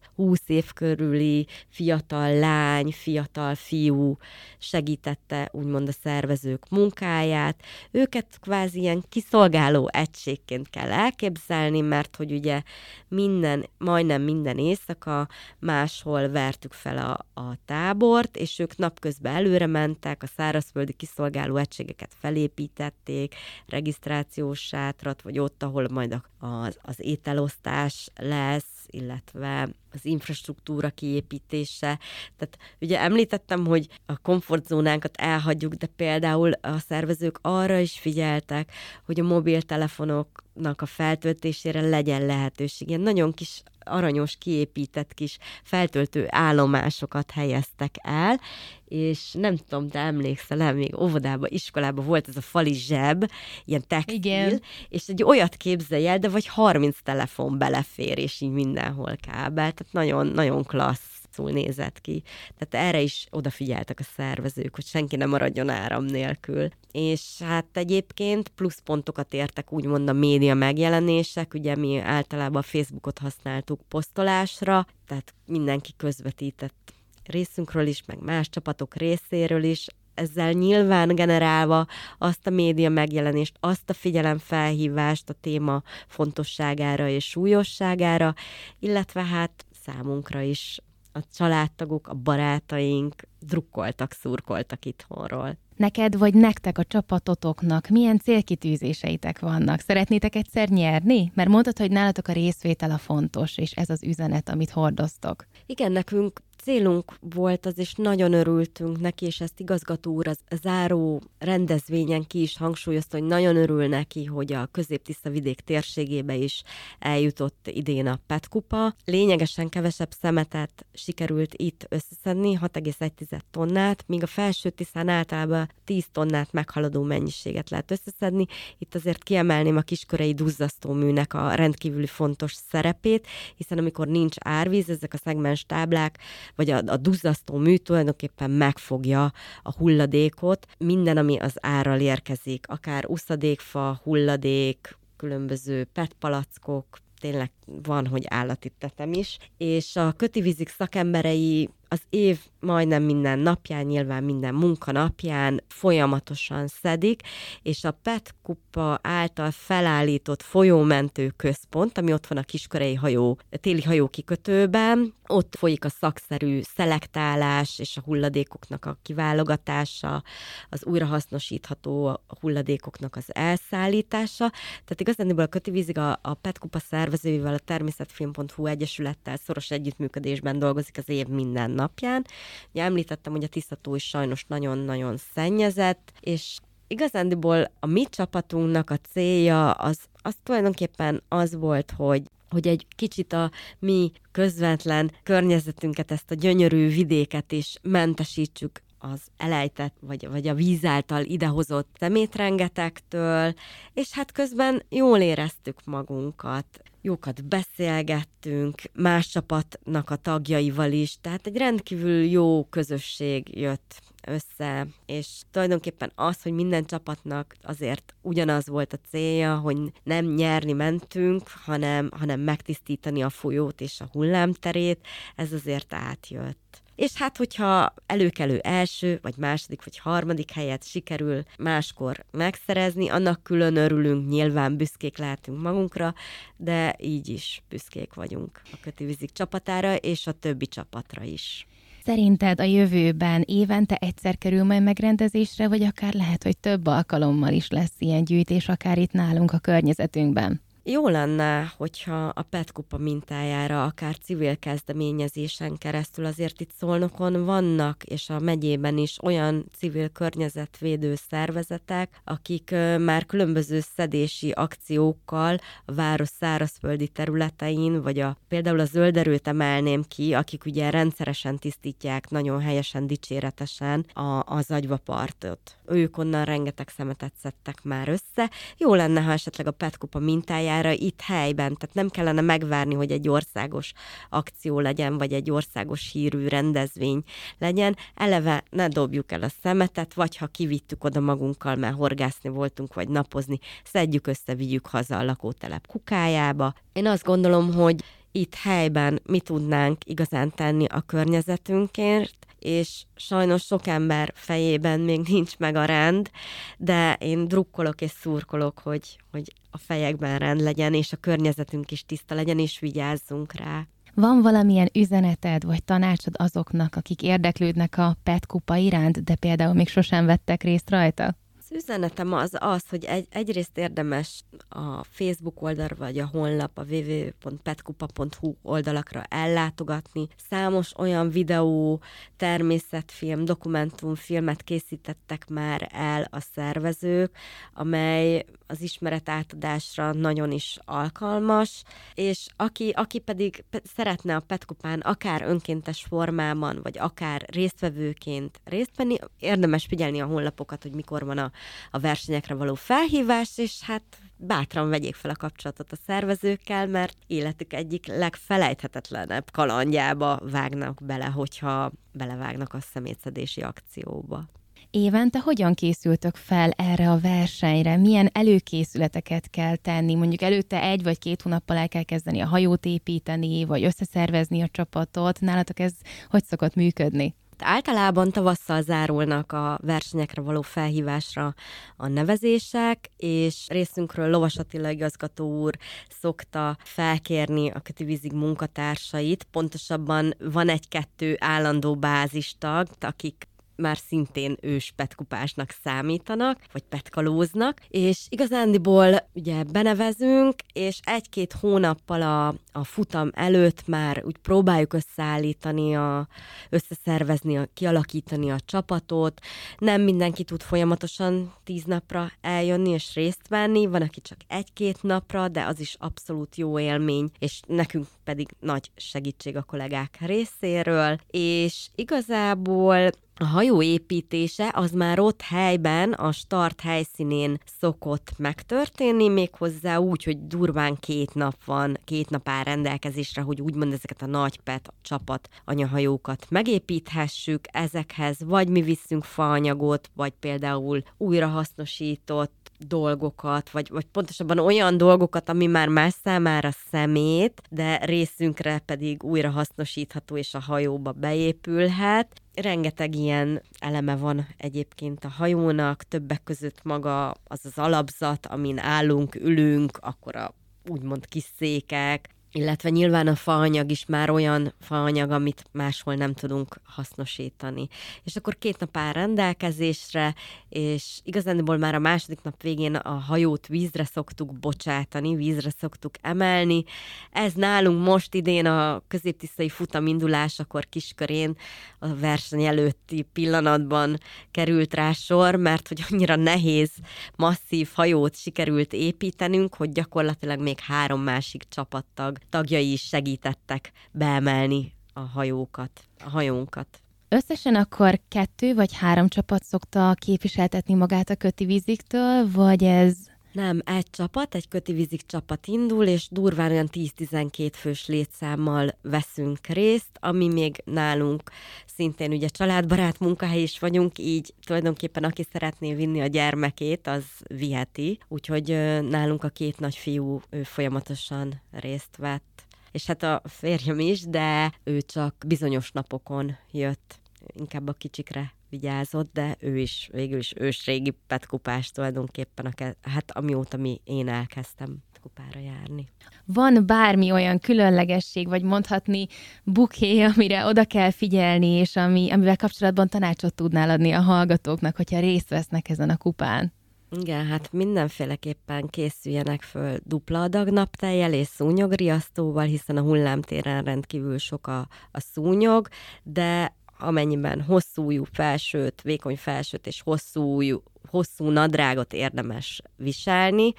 év 0.46 0.72
körüli 0.72 1.46
fiatal 1.68 2.38
lány, 2.38 2.92
fiatal 2.92 3.55
fiú 3.55 4.16
segítette 4.59 5.48
úgymond 5.53 5.88
a 5.88 5.92
szervezők 6.03 6.68
munkáját. 6.70 7.62
Őket 7.90 8.27
kvázi 8.40 8.81
ilyen 8.81 9.05
kiszolgáló 9.09 9.88
egységként 9.92 10.70
kell 10.70 10.90
elképzelni, 10.90 11.81
mert 11.81 12.16
hogy 12.16 12.33
ugye 12.33 12.62
minden, 13.09 13.66
majdnem 13.79 14.22
minden 14.22 14.59
éjszaka 14.59 15.29
máshol 15.59 16.29
vertük 16.29 16.72
fel 16.72 16.98
a, 16.98 17.40
a 17.40 17.57
tábort, 17.64 18.37
és 18.37 18.59
ők 18.59 18.77
napközben 18.77 19.35
előre 19.35 19.66
mentek, 19.66 20.22
a 20.22 20.27
szárazföldi 20.27 20.92
kiszolgáló 20.92 21.57
egységek 21.57 22.01
ezeket 22.02 22.14
felépítették, 22.20 23.34
regisztrációs 23.66 24.60
sátrat, 24.60 25.22
vagy 25.22 25.38
ott, 25.38 25.62
ahol 25.62 25.88
majd 25.88 26.20
az, 26.38 26.78
az 26.82 27.00
ételosztás 27.00 28.08
lesz, 28.16 28.86
illetve 28.86 29.68
az 29.92 30.04
infrastruktúra 30.04 30.90
kiépítése. 30.90 31.98
Tehát 32.36 32.58
ugye 32.80 33.00
említettem, 33.00 33.66
hogy 33.66 33.88
a 34.06 34.18
komfortzónánkat 34.18 35.16
elhagyjuk, 35.16 35.74
de 35.74 35.86
például 35.86 36.52
a 36.52 36.78
szervezők 36.78 37.38
arra 37.42 37.78
is 37.78 37.98
figyeltek, 37.98 38.72
hogy 39.04 39.20
a 39.20 39.24
mobiltelefonoknak 39.24 40.41
a 40.76 40.86
feltöltésére 40.86 41.80
legyen 41.80 42.26
lehetőség. 42.26 42.88
Ilyen 42.88 43.00
nagyon 43.00 43.32
kis 43.32 43.62
aranyos, 43.84 44.36
kiépített 44.38 45.14
kis 45.14 45.38
feltöltő 45.62 46.26
állomásokat 46.28 47.30
helyeztek 47.30 47.94
el, 48.02 48.40
és 48.88 49.32
nem 49.32 49.56
tudom, 49.56 49.88
te 49.88 49.98
emlékszel 49.98 50.74
még 50.74 50.98
óvodában, 51.00 51.48
iskolában 51.52 52.04
volt 52.04 52.28
ez 52.28 52.36
a 52.36 52.40
fali 52.40 52.74
zseb, 52.74 53.30
ilyen 53.64 53.84
textil, 53.86 54.16
Igen. 54.16 54.62
és 54.88 55.08
egy 55.08 55.22
olyat 55.22 55.56
képzelj 55.56 56.06
el, 56.06 56.18
de 56.18 56.28
vagy 56.28 56.46
30 56.46 56.96
telefon 57.02 57.58
belefér, 57.58 58.18
és 58.18 58.40
így 58.40 58.50
mindenhol 58.50 59.16
kábel, 59.20 59.72
tehát 59.72 59.86
nagyon, 59.90 60.26
nagyon 60.26 60.64
klassz 60.64 61.21
nézett 61.37 62.01
ki. 62.01 62.23
Tehát 62.59 62.87
erre 62.87 63.01
is 63.01 63.27
odafigyeltek 63.31 64.01
a 64.01 64.09
szervezők, 64.16 64.75
hogy 64.75 64.85
senki 64.85 65.16
nem 65.16 65.29
maradjon 65.29 65.68
áram 65.68 66.05
nélkül. 66.05 66.68
És 66.92 67.42
hát 67.45 67.66
egyébként 67.73 68.49
pluszpontokat 68.49 69.35
értek 69.35 69.73
úgymond 69.73 70.09
a 70.09 70.12
média 70.12 70.55
megjelenések, 70.55 71.55
ugye 71.55 71.77
mi 71.77 71.99
általában 71.99 72.62
a 72.62 72.66
Facebookot 72.66 73.18
használtuk 73.18 73.81
posztolásra, 73.88 74.87
tehát 75.07 75.35
mindenki 75.47 75.92
közvetített 75.97 76.92
részünkről 77.25 77.87
is, 77.87 78.03
meg 78.07 78.18
más 78.21 78.49
csapatok 78.49 78.95
részéről 78.95 79.62
is, 79.62 79.87
ezzel 80.14 80.53
nyilván 80.53 81.14
generálva 81.14 81.87
azt 82.18 82.47
a 82.47 82.51
média 82.51 82.88
megjelenést, 82.88 83.57
azt 83.61 83.90
a 83.90 83.95
figyelemfelhívást 83.95 85.29
a 85.29 85.35
téma 85.40 85.83
fontosságára 86.07 87.09
és 87.09 87.25
súlyosságára, 87.29 88.35
illetve 88.79 89.25
hát 89.25 89.66
számunkra 89.85 90.40
is 90.40 90.81
a 91.12 91.20
családtagok, 91.35 92.09
a 92.09 92.14
barátaink 92.14 93.14
drukkoltak, 93.38 94.12
szurkoltak 94.12 94.85
itthonról. 94.85 95.57
Neked 95.77 96.18
vagy 96.18 96.35
nektek 96.35 96.79
a 96.79 96.85
csapatotoknak 96.85 97.88
milyen 97.88 98.18
célkitűzéseitek 98.18 99.38
vannak? 99.38 99.81
Szeretnétek 99.81 100.35
egyszer 100.35 100.68
nyerni? 100.68 101.33
Mert 101.35 101.48
mondtad, 101.48 101.79
hogy 101.79 101.90
nálatok 101.90 102.29
a 102.29 102.33
részvétel 102.33 102.90
a 102.90 102.98
fontos, 102.98 103.59
és 103.59 103.72
ez 103.72 103.90
az 103.90 104.03
üzenet, 104.03 104.48
amit 104.48 104.70
hordoztok. 104.70 105.46
Igen, 105.66 105.92
nekünk 105.92 106.40
célunk 106.62 107.14
volt 107.20 107.66
az, 107.66 107.79
és 107.79 107.94
nagyon 107.94 108.33
örültünk 108.33 109.01
neki, 109.01 109.27
és 109.27 109.40
ezt 109.40 109.61
igazgató 109.61 110.12
úr 110.12 110.29
az 110.29 110.38
záró 110.62 111.22
rendezvényen 111.38 112.27
ki 112.27 112.40
is 112.40 112.57
hangsúlyozta, 112.57 113.18
hogy 113.18 113.27
nagyon 113.27 113.57
örül 113.57 113.87
neki, 113.87 114.25
hogy 114.25 114.53
a 114.53 114.66
középtiszta 114.66 115.31
vidék 115.31 115.61
térségébe 115.61 116.35
is 116.35 116.62
eljutott 116.98 117.68
idén 117.72 118.07
a 118.07 118.18
PET 118.27 118.48
kupa. 118.48 118.94
Lényegesen 119.05 119.68
kevesebb 119.68 120.11
szemetet 120.20 120.87
sikerült 120.92 121.55
itt 121.57 121.87
összeszedni, 121.88 122.59
6,1 122.62 123.40
tonnát, 123.51 124.05
míg 124.07 124.22
a 124.22 124.27
felső 124.27 124.70
tisztán 124.70 125.09
általában 125.09 125.70
10 125.85 126.05
tonnát 126.12 126.53
meghaladó 126.53 127.03
mennyiséget 127.03 127.70
lehet 127.70 127.90
összeszedni. 127.90 128.46
Itt 128.79 128.94
azért 128.94 129.22
kiemelném 129.22 129.77
a 129.77 129.81
kiskörei 129.81 130.35
duzzasztó 130.35 130.92
műnek 130.92 131.35
a 131.35 131.55
rendkívüli 131.55 132.07
fontos 132.07 132.55
szerepét, 132.70 133.27
hiszen 133.57 133.79
amikor 133.79 134.07
nincs 134.07 134.37
árvíz, 134.40 134.90
ezek 134.90 135.14
a 135.14 135.16
szegmens 135.16 135.64
táblák 135.64 136.18
vagy 136.56 136.70
a, 136.70 136.82
a 136.86 136.96
duzzasztó 136.96 137.56
mű 137.56 137.76
tulajdonképpen 137.76 138.50
megfogja 138.50 139.32
a 139.62 139.72
hulladékot, 139.78 140.66
minden, 140.78 141.16
ami 141.16 141.38
az 141.38 141.54
árral 141.60 142.00
érkezik, 142.00 142.68
akár 142.68 143.04
uszadékfa, 143.06 144.00
hulladék, 144.02 144.96
különböző 145.16 145.84
petpalackok, 145.84 146.98
tényleg 147.20 147.50
van, 147.82 148.06
hogy 148.06 148.24
állati 148.28 148.72
tetem 148.78 149.12
is, 149.12 149.38
és 149.56 149.96
a 149.96 150.12
kötivizik 150.12 150.68
szakemberei 150.68 151.68
az 151.92 152.02
év 152.11 152.38
majdnem 152.61 153.02
minden 153.02 153.38
napján, 153.38 153.85
nyilván 153.85 154.24
minden 154.24 154.55
munkanapján 154.55 155.62
folyamatosan 155.68 156.66
szedik, 156.66 157.20
és 157.62 157.85
a 157.85 157.90
PET 158.02 158.35
kupa 158.42 158.98
által 159.02 159.50
felállított 159.50 160.42
folyómentő 160.42 161.33
központ, 161.37 161.98
ami 161.98 162.12
ott 162.12 162.26
van 162.26 162.38
a 162.38 162.42
kiskorei 162.42 162.94
hajó, 162.94 163.38
téli 163.61 163.83
hajó 163.83 164.09
kikötőben, 164.09 165.14
ott 165.26 165.57
folyik 165.57 165.85
a 165.85 165.88
szakszerű 165.88 166.61
szelektálás 166.74 167.78
és 167.78 167.96
a 167.96 168.02
hulladékoknak 168.05 168.85
a 168.85 168.98
kiválogatása, 169.02 170.22
az 170.68 170.85
újrahasznosítható 170.85 172.20
hulladékoknak 172.40 173.16
az 173.16 173.24
elszállítása. 173.26 174.50
Tehát 174.85 175.00
igazán 175.00 175.38
a 175.38 175.46
Kötivízig 175.46 175.98
a, 175.98 176.18
a 176.22 176.35
PET 176.35 176.59
kupa 176.59 176.78
szervezőivel, 176.78 177.55
a 177.55 177.59
Természetfilm.hu 177.59 178.66
Egyesülettel 178.66 179.37
szoros 179.37 179.70
együttműködésben 179.70 180.59
dolgozik 180.59 180.98
az 180.98 181.09
év 181.09 181.26
minden 181.26 181.70
napján. 181.83 182.25
Ugye 182.73 182.83
említettem, 182.83 183.33
hogy 183.33 183.45
a 183.45 183.49
tisztató 183.49 183.95
is 183.95 184.05
sajnos 184.05 184.45
nagyon-nagyon 184.49 185.16
szennyezett, 185.35 186.12
és 186.21 186.59
igazándiból 186.87 187.71
a 187.81 187.87
mi 187.87 188.05
csapatunknak 188.05 188.90
a 188.90 188.97
célja 189.12 189.71
az, 189.71 189.99
az 190.23 190.35
tulajdonképpen 190.42 191.23
az 191.29 191.55
volt, 191.55 191.92
hogy 191.97 192.23
hogy 192.51 192.68
egy 192.68 192.87
kicsit 192.97 193.33
a 193.33 193.51
mi 193.79 194.12
közvetlen 194.33 195.11
környezetünket, 195.23 196.11
ezt 196.11 196.31
a 196.31 196.35
gyönyörű 196.35 196.88
vidéket 196.88 197.53
is 197.53 197.77
mentesítsük 197.83 198.83
az 198.99 199.21
elejtett, 199.37 199.95
vagy, 200.01 200.29
vagy 200.29 200.49
a 200.49 200.55
víz 200.55 200.85
által 200.85 201.25
idehozott 201.25 201.88
szemétrengetektől, 201.99 203.55
és 203.92 204.12
hát 204.12 204.33
közben 204.33 204.83
jól 204.88 205.18
éreztük 205.18 205.85
magunkat 205.85 206.83
jókat 207.02 207.44
beszélgettünk, 207.44 208.82
más 208.92 209.28
csapatnak 209.28 210.10
a 210.10 210.16
tagjaival 210.16 210.92
is, 210.92 211.16
tehát 211.20 211.46
egy 211.46 211.56
rendkívül 211.56 212.24
jó 212.24 212.64
közösség 212.64 213.58
jött 213.58 214.00
össze, 214.26 214.86
és 215.06 215.26
tulajdonképpen 215.50 216.12
az, 216.14 216.42
hogy 216.42 216.52
minden 216.52 216.84
csapatnak 216.84 217.56
azért 217.62 218.14
ugyanaz 218.20 218.68
volt 218.68 218.92
a 218.92 218.98
célja, 219.10 219.56
hogy 219.56 219.76
nem 220.02 220.24
nyerni 220.24 220.72
mentünk, 220.72 221.48
hanem, 221.48 222.10
hanem 222.16 222.40
megtisztítani 222.40 223.22
a 223.22 223.30
folyót 223.30 223.80
és 223.80 224.00
a 224.00 224.08
hullámterét, 224.12 225.06
ez 225.36 225.52
azért 225.52 225.92
átjött. 225.94 226.82
És 226.94 227.14
hát 227.14 227.37
hogyha 227.37 227.94
előkelő 228.07 228.59
első, 228.59 229.18
vagy 229.22 229.35
második, 229.37 229.85
vagy 229.85 229.98
harmadik 229.98 230.50
helyet 230.50 230.87
sikerül 230.87 231.42
máskor 231.59 232.24
megszerezni, 232.31 233.09
annak 233.09 233.42
külön 233.42 233.76
örülünk, 233.76 234.28
nyilván 234.28 234.76
büszkék 234.76 235.18
lehetünk 235.18 235.62
magunkra, 235.62 236.14
de 236.57 236.96
így 237.00 237.28
is 237.28 237.62
büszkék 237.68 238.14
vagyunk 238.14 238.61
a 238.72 238.76
kötivizik 238.81 239.31
csapatára, 239.33 239.96
és 239.96 240.26
a 240.26 240.33
többi 240.33 240.66
csapatra 240.66 241.22
is. 241.22 241.66
Szerinted 242.05 242.61
a 242.61 242.64
jövőben 242.64 243.44
évente 243.46 243.96
egyszer 243.96 244.38
kerül 244.38 244.64
majd 244.64 244.83
megrendezésre, 244.83 245.68
vagy 245.68 245.83
akár 245.83 246.14
lehet, 246.14 246.42
hogy 246.42 246.59
több 246.59 246.87
alkalommal 246.87 247.52
is 247.52 247.68
lesz 247.68 247.94
ilyen 247.98 248.24
gyűjtés, 248.24 248.68
akár 248.68 248.98
itt 248.98 249.12
nálunk 249.12 249.52
a 249.52 249.59
környezetünkben? 249.59 250.61
Jó 250.85 251.09
lenne, 251.09 251.73
hogyha 251.77 252.27
a 252.27 252.42
Petkupa 252.42 252.99
mintájára, 252.99 253.85
akár 253.85 254.16
civil 254.18 254.59
kezdeményezésen 254.59 255.79
keresztül 255.79 256.25
azért 256.25 256.61
itt 256.61 256.71
Szolnokon 256.79 257.45
vannak, 257.45 258.03
és 258.05 258.31
a 258.31 258.38
megyében 258.38 258.99
is 258.99 259.23
olyan 259.23 259.66
civil 259.77 260.09
környezetvédő 260.09 261.14
szervezetek, 261.29 262.21
akik 262.25 262.71
már 262.99 263.27
különböző 263.27 263.81
szedési 263.97 264.51
akciókkal 264.51 265.59
a 265.85 265.92
város 265.92 266.29
szárazföldi 266.29 267.09
területein, 267.09 268.03
vagy 268.03 268.18
a, 268.18 268.37
például 268.49 268.81
a 268.81 268.85
zölderőt 268.85 269.49
emelném 269.49 270.03
ki, 270.09 270.35
akik 270.35 270.64
ugye 270.64 270.90
rendszeresen 270.90 271.59
tisztítják, 271.59 272.31
nagyon 272.31 272.61
helyesen, 272.61 273.07
dicséretesen 273.07 274.07
a, 274.12 274.42
az 274.45 274.71
agyvapartot. 274.71 275.77
Ők 275.87 276.18
onnan 276.18 276.45
rengeteg 276.45 276.88
szemetet 276.88 277.33
szedtek 277.42 277.83
már 277.83 278.09
össze. 278.09 278.51
Jó 278.77 278.95
lenne, 278.95 279.21
ha 279.21 279.33
esetleg 279.33 279.66
a 279.66 279.71
Petkupa 279.71 280.18
mintájára 280.18 280.71
pályára 280.72 280.90
itt 280.90 281.20
helyben, 281.20 281.76
tehát 281.76 281.94
nem 281.94 282.08
kellene 282.08 282.40
megvárni, 282.40 282.94
hogy 282.94 283.11
egy 283.11 283.28
országos 283.28 283.92
akció 284.28 284.80
legyen, 284.80 285.18
vagy 285.18 285.32
egy 285.32 285.50
országos 285.50 286.11
hírű 286.12 286.46
rendezvény 286.46 287.22
legyen. 287.58 287.96
Eleve 288.14 288.64
ne 288.70 288.88
dobjuk 288.88 289.32
el 289.32 289.42
a 289.42 289.48
szemetet, 289.62 290.14
vagy 290.14 290.37
ha 290.37 290.46
kivittük 290.46 291.04
oda 291.04 291.20
magunkkal, 291.20 291.76
mert 291.76 291.94
horgászni 291.94 292.50
voltunk, 292.50 292.94
vagy 292.94 293.08
napozni, 293.08 293.58
szedjük 293.85 294.26
össze, 294.26 294.54
vigyük 294.54 294.87
haza 294.87 295.18
a 295.18 295.24
lakótelep 295.24 295.87
kukájába. 295.87 296.74
Én 296.92 297.06
azt 297.06 297.24
gondolom, 297.24 297.72
hogy 297.72 298.04
itt 298.33 298.55
helyben 298.55 299.21
mi 299.27 299.40
tudnánk 299.40 299.99
igazán 300.05 300.53
tenni 300.55 300.85
a 300.85 301.01
környezetünkért, 301.01 302.47
és 302.59 303.05
sajnos 303.14 303.62
sok 303.62 303.87
ember 303.87 304.33
fejében 304.35 305.01
még 305.01 305.21
nincs 305.29 305.59
meg 305.59 305.77
a 305.77 305.85
rend, 305.85 306.31
de 306.79 307.16
én 307.21 307.49
drukkolok 307.49 308.01
és 308.01 308.11
szurkolok, 308.11 308.79
hogy, 308.79 309.18
hogy 309.31 309.53
a 309.71 309.79
fejekben 309.79 310.38
rend 310.38 310.61
legyen, 310.61 310.95
és 310.95 311.12
a 311.12 311.16
környezetünk 311.16 311.90
is 311.90 312.05
tiszta 312.05 312.35
legyen, 312.35 312.59
és 312.59 312.79
vigyázzunk 312.79 313.53
rá. 313.53 313.87
Van 314.14 314.42
valamilyen 314.42 314.88
üzeneted 314.95 315.64
vagy 315.64 315.85
tanácsod 315.85 316.35
azoknak, 316.37 316.97
akik 316.97 317.23
érdeklődnek 317.23 317.99
a 317.99 318.16
PET 318.23 318.47
kupa 318.47 318.77
iránt, 318.77 319.25
de 319.25 319.35
például 319.35 319.75
még 319.75 319.88
sosem 319.88 320.27
vettek 320.27 320.62
részt 320.62 320.90
rajta? 320.90 321.37
Üzenetem 321.74 322.32
az 322.32 322.50
az, 322.58 322.88
hogy 322.88 323.04
egy, 323.04 323.26
egyrészt 323.30 323.78
érdemes 323.78 324.44
a 324.68 325.04
Facebook 325.04 325.62
oldal 325.62 325.88
vagy 325.96 326.18
a 326.18 326.28
honlap, 326.32 326.78
a 326.78 326.85
www.petkupa.hu 326.85 328.54
oldalakra 328.62 329.22
ellátogatni. 329.28 330.28
Számos 330.50 330.96
olyan 330.98 331.30
videó, 331.30 332.00
természetfilm, 332.37 333.44
dokumentumfilmet 333.44 334.62
készítettek 334.62 335.48
már 335.48 335.88
el 335.92 336.28
a 336.30 336.40
szervezők, 336.40 337.37
amely 337.74 338.44
az 338.66 338.80
ismeret 338.80 339.28
átadásra 339.28 340.12
nagyon 340.12 340.52
is 340.52 340.78
alkalmas, 340.85 341.82
és 342.14 342.46
aki, 342.56 342.90
aki 342.96 343.18
pedig 343.18 343.64
szeretne 343.94 344.37
a 344.37 344.40
Petkupán 344.40 345.00
akár 345.00 345.42
önkéntes 345.42 346.04
formában, 346.08 346.80
vagy 346.82 346.98
akár 346.98 347.44
résztvevőként 347.46 348.61
részt 348.64 348.96
venni, 348.96 349.16
érdemes 349.38 349.87
figyelni 349.87 350.20
a 350.20 350.26
honlapokat, 350.26 350.82
hogy 350.82 350.94
mikor 350.94 351.24
van 351.24 351.38
a 351.38 351.50
a 351.90 351.98
versenyekre 351.98 352.55
való 352.55 352.75
felhívás, 352.75 353.59
és 353.59 353.81
hát 353.83 354.03
bátran 354.37 354.88
vegyék 354.88 355.14
fel 355.14 355.31
a 355.31 355.37
kapcsolatot 355.37 355.92
a 355.92 355.96
szervezőkkel, 356.07 356.87
mert 356.87 357.16
életük 357.27 357.72
egyik 357.72 358.07
legfelejthetetlenebb 358.07 359.51
kalandjába 359.51 360.38
vágnak 360.42 361.01
bele, 361.05 361.27
hogyha 361.27 361.92
belevágnak 362.12 362.75
a 362.75 362.81
szemétszedési 362.81 363.61
akcióba. 363.61 364.48
Évente 364.94 365.38
hogyan 365.38 365.75
készültök 365.75 366.37
fel 366.37 366.70
erre 366.70 367.11
a 367.11 367.18
versenyre? 367.18 367.96
Milyen 367.96 368.31
előkészületeket 368.33 369.51
kell 369.51 369.77
tenni? 369.77 370.14
Mondjuk 370.14 370.42
előtte 370.42 370.83
egy 370.83 371.03
vagy 371.03 371.18
két 371.18 371.42
hónappal 371.42 371.77
el 371.77 371.88
kell 371.88 372.03
kezdeni 372.03 372.40
a 372.40 372.46
hajót 372.46 372.85
építeni, 372.85 373.64
vagy 373.64 373.85
összeszervezni 373.85 374.62
a 374.62 374.68
csapatot. 374.68 375.40
Nálatok 375.40 375.79
ez 375.79 375.92
hogy 376.29 376.44
szokott 376.44 376.75
működni? 376.75 377.35
Általában 377.62 378.31
tavasszal 378.31 378.83
zárulnak 378.83 379.53
a 379.53 379.79
versenyekre 379.83 380.42
való 380.42 380.62
felhívásra 380.62 381.55
a 381.96 382.07
nevezések, 382.07 383.11
és 383.16 383.66
részünkről 383.68 384.31
Lovas 384.31 384.57
Attila 384.57 384.88
igazgató 384.88 385.61
úr 385.61 385.77
szokta 386.20 386.77
felkérni 386.85 387.70
a 387.70 387.81
Kötivizig 387.81 388.33
munkatársait. 388.33 389.46
Pontosabban 389.51 390.35
van 390.38 390.68
egy-kettő 390.68 391.37
állandó 391.40 391.94
bázistag, 391.96 392.88
akik 393.01 393.51
már 393.76 393.96
szintén 393.96 394.56
ős 394.61 394.92
petkupásnak 394.96 395.70
számítanak, 395.82 396.61
vagy 396.72 396.82
petkalóznak, 396.82 397.80
és 397.88 398.26
igazándiból 398.28 399.28
ugye 399.32 399.62
benevezünk, 399.62 400.54
és 400.72 401.00
egy-két 401.04 401.52
hónappal 401.52 402.22
a, 402.22 402.48
a 402.72 402.85
futam 402.85 403.30
előtt 403.35 403.87
már 403.87 404.22
úgy 404.24 404.37
próbáljuk 404.37 404.92
összeállítani, 404.92 405.96
a, 405.96 406.28
összeszervezni, 406.70 407.58
a, 407.58 407.66
kialakítani 407.74 408.50
a 408.50 408.61
csapatot. 408.64 409.40
Nem 409.78 410.00
mindenki 410.00 410.44
tud 410.44 410.62
folyamatosan 410.62 411.54
tíz 411.64 411.85
napra 411.85 412.32
eljönni 412.40 412.90
és 412.90 413.14
részt 413.14 413.48
venni, 413.48 413.87
van, 413.87 414.02
aki 414.02 414.20
csak 414.20 414.38
egy-két 414.46 415.02
napra, 415.02 415.48
de 415.48 415.64
az 415.64 415.80
is 415.80 415.96
abszolút 415.98 416.56
jó 416.56 416.78
élmény, 416.78 417.30
és 417.38 417.61
nekünk 417.66 418.06
pedig 418.24 418.48
nagy 418.61 418.90
segítség 418.96 419.56
a 419.56 419.62
kollégák 419.62 420.18
részéről, 420.20 421.18
és 421.30 421.88
igazából 421.94 423.11
a 423.37 423.45
hajó 423.45 423.83
építése 423.83 424.71
az 424.75 424.90
már 424.90 425.18
ott 425.18 425.40
helyben, 425.40 426.12
a 426.12 426.33
start 426.33 426.81
helyszínén 426.81 427.59
szokott 427.81 428.33
megtörténni, 428.38 429.29
méghozzá 429.29 429.97
úgy, 429.97 430.25
hogy 430.25 430.47
durván 430.47 430.97
két 431.01 431.35
nap 431.35 431.64
van, 431.64 431.99
két 432.05 432.31
nap 432.31 432.49
áll 432.49 432.62
rendelkezésre, 432.62 433.42
hogy 433.42 433.61
úgymond 433.61 433.92
ezeket 433.92 434.23
a 434.23 434.27
nagy 434.27 434.61
pet 434.61 434.92
csapat 435.03 435.49
anyahajókat 435.64 436.47
megépíthessük. 436.49 437.61
Ezekhez 437.71 438.37
vagy 438.45 438.68
mi 438.68 438.83
viszünk 438.83 439.25
faanyagot, 439.25 440.11
vagy 440.14 440.33
például 440.40 441.03
újrahasznosított 441.16 442.62
dolgokat, 442.87 443.71
vagy, 443.71 443.88
vagy 443.90 444.05
pontosabban 444.05 444.59
olyan 444.59 444.97
dolgokat, 444.97 445.49
ami 445.49 445.66
már 445.66 445.88
más 445.88 446.14
számára 446.25 446.71
szemét, 446.90 447.62
de 447.71 447.97
részünkre 448.05 448.79
pedig 448.79 449.23
újra 449.23 449.51
hasznosítható 449.51 450.37
és 450.37 450.55
a 450.55 450.61
hajóba 450.61 451.12
beépülhet. 451.12 452.42
Rengeteg 452.55 453.14
ilyen 453.14 453.62
eleme 453.79 454.16
van 454.16 454.47
egyébként 454.57 455.25
a 455.25 455.29
hajónak, 455.29 456.03
többek 456.03 456.42
között 456.45 456.83
maga 456.83 457.31
az 457.45 457.61
az 457.62 457.79
alapzat, 457.79 458.47
amin 458.47 458.79
állunk, 458.79 459.35
ülünk, 459.35 459.99
akkor 460.01 460.37
a 460.37 460.55
úgymond 460.88 461.27
kis 461.27 461.51
székek, 461.59 462.29
illetve 462.52 462.88
nyilván 462.88 463.26
a 463.26 463.34
faanyag 463.34 463.90
is 463.90 464.06
már 464.06 464.30
olyan 464.30 464.74
faanyag, 464.80 465.30
amit 465.30 465.64
máshol 465.72 466.14
nem 466.14 466.34
tudunk 466.34 466.80
hasznosítani. 466.84 467.88
És 468.24 468.36
akkor 468.36 468.58
két 468.58 468.78
nap 468.78 468.96
áll 468.96 469.12
rendelkezésre, 469.12 470.34
és 470.68 471.20
igazából 471.22 471.76
már 471.76 471.94
a 471.94 471.98
második 471.98 472.42
nap 472.42 472.62
végén 472.62 472.94
a 472.94 473.12
hajót 473.12 473.66
vízre 473.66 474.04
szoktuk 474.04 474.58
bocsátani, 474.58 475.34
vízre 475.34 475.70
szoktuk 475.78 476.14
emelni. 476.20 476.84
Ez 477.30 477.52
nálunk 477.52 478.04
most 478.04 478.34
idén 478.34 478.66
a 478.66 479.02
középtisztai 479.08 479.68
futamindulásakor 479.68 480.88
kiskörén 480.88 481.56
a 481.98 482.14
verseny 482.14 482.64
előtti 482.64 483.26
pillanatban 483.32 484.18
került 484.50 484.94
rá 484.94 485.12
sor, 485.12 485.54
mert 485.54 485.88
hogy 485.88 486.04
annyira 486.10 486.36
nehéz, 486.36 486.90
masszív 487.36 487.88
hajót 487.94 488.36
sikerült 488.36 488.92
építenünk, 488.92 489.74
hogy 489.74 489.92
gyakorlatilag 489.92 490.60
még 490.60 490.80
három 490.80 491.20
másik 491.20 491.64
csapattag 491.68 492.38
tagjai 492.48 492.92
is 492.92 493.02
segítettek 493.02 493.92
beemelni 494.11 494.92
a 495.12 495.20
hajókat, 495.20 496.00
a 496.24 496.28
hajónkat. 496.28 497.02
Összesen 497.28 497.74
akkor 497.74 498.20
kettő 498.28 498.74
vagy 498.74 498.96
három 498.96 499.28
csapat 499.28 499.64
szokta 499.64 500.14
képviseltetni 500.14 500.94
magát 500.94 501.31
a 501.31 501.35
köti 501.35 501.64
víziktől, 501.64 502.50
vagy 502.50 502.85
ez 502.85 503.16
nem, 503.52 503.80
egy 503.84 504.10
csapat, 504.10 504.54
egy 504.54 504.68
kötivízik 504.68 505.22
csapat 505.26 505.66
indul, 505.66 506.06
és 506.06 506.28
durván 506.30 506.70
olyan 506.70 506.88
10-12 506.92 507.70
fős 507.74 508.06
létszámmal 508.06 508.98
veszünk 509.02 509.66
részt, 509.66 510.18
ami 510.20 510.48
még 510.48 510.82
nálunk 510.84 511.50
szintén 511.86 512.32
ugye 512.32 512.48
családbarát 512.48 513.18
munkahely 513.18 513.62
is 513.62 513.78
vagyunk, 513.78 514.18
így 514.18 514.54
tulajdonképpen 514.64 515.24
aki 515.24 515.46
szeretné 515.52 515.94
vinni 515.94 516.20
a 516.20 516.26
gyermekét, 516.26 517.06
az 517.06 517.24
viheti. 517.46 518.18
Úgyhogy 518.28 518.68
nálunk 519.08 519.44
a 519.44 519.48
két 519.48 519.78
nagy 519.78 519.96
fiú 519.96 520.40
folyamatosan 520.64 521.62
részt 521.70 522.16
vett 522.16 522.66
és 522.92 523.06
hát 523.06 523.22
a 523.22 523.42
férjem 523.44 523.98
is, 523.98 524.22
de 524.22 524.72
ő 524.84 525.00
csak 525.00 525.34
bizonyos 525.46 525.92
napokon 525.92 526.56
jött, 526.70 527.20
inkább 527.46 527.88
a 527.88 527.92
kicsikre 527.92 528.54
vigyázott, 528.72 529.32
de 529.32 529.56
ő 529.61 529.78
is 529.78 530.08
végül 530.12 530.38
is 530.38 530.52
ősrégi 530.56 531.14
petkupás 531.26 531.90
tulajdonképpen, 531.90 532.66
a 532.66 532.70
ke- 532.70 532.96
hát 533.02 533.30
amióta 533.30 533.76
mi 533.76 534.00
én 534.04 534.28
elkezdtem 534.28 534.98
petkupára 535.12 535.58
járni. 535.64 536.08
Van 536.44 536.87
bármi 536.87 537.30
olyan 537.30 537.58
különlegesség, 537.58 538.48
vagy 538.48 538.62
mondhatni 538.62 539.26
buké, 539.64 540.22
amire 540.22 540.66
oda 540.66 540.85
kell 540.85 541.11
figyelni, 541.11 541.66
és 541.66 541.96
ami, 541.96 542.30
amivel 542.30 542.56
kapcsolatban 542.56 543.08
tanácsot 543.08 543.54
tudnál 543.54 543.90
adni 543.90 544.12
a 544.12 544.20
hallgatóknak, 544.20 544.96
hogyha 544.96 545.20
részt 545.20 545.48
vesznek 545.48 545.88
ezen 545.88 546.11
a 546.11 546.16
kupán? 546.16 546.72
Igen, 547.20 547.46
hát 547.46 547.72
mindenféleképpen 547.72 548.87
készüljenek 548.87 549.62
föl 549.62 549.96
dupla 550.04 550.42
adag 550.42 550.68
naptejjel 550.68 551.32
és 551.32 551.46
szúnyogriasztóval, 551.46 552.64
hiszen 552.64 552.96
a 552.96 553.00
hullámtéren 553.00 553.85
rendkívül 553.85 554.38
sok 554.38 554.66
a, 554.66 554.88
a 555.11 555.20
szúnyog, 555.20 555.88
de 556.22 556.74
amennyiben 557.02 557.62
hosszú 557.62 558.24
felsőt, 558.32 559.02
vékony 559.02 559.36
felsőt 559.36 559.86
és 559.86 560.00
hosszú 560.04 560.62
hosszú 561.10 561.50
nadrágot 561.50 562.12
érdemes 562.12 562.82
viselni, 562.96 563.72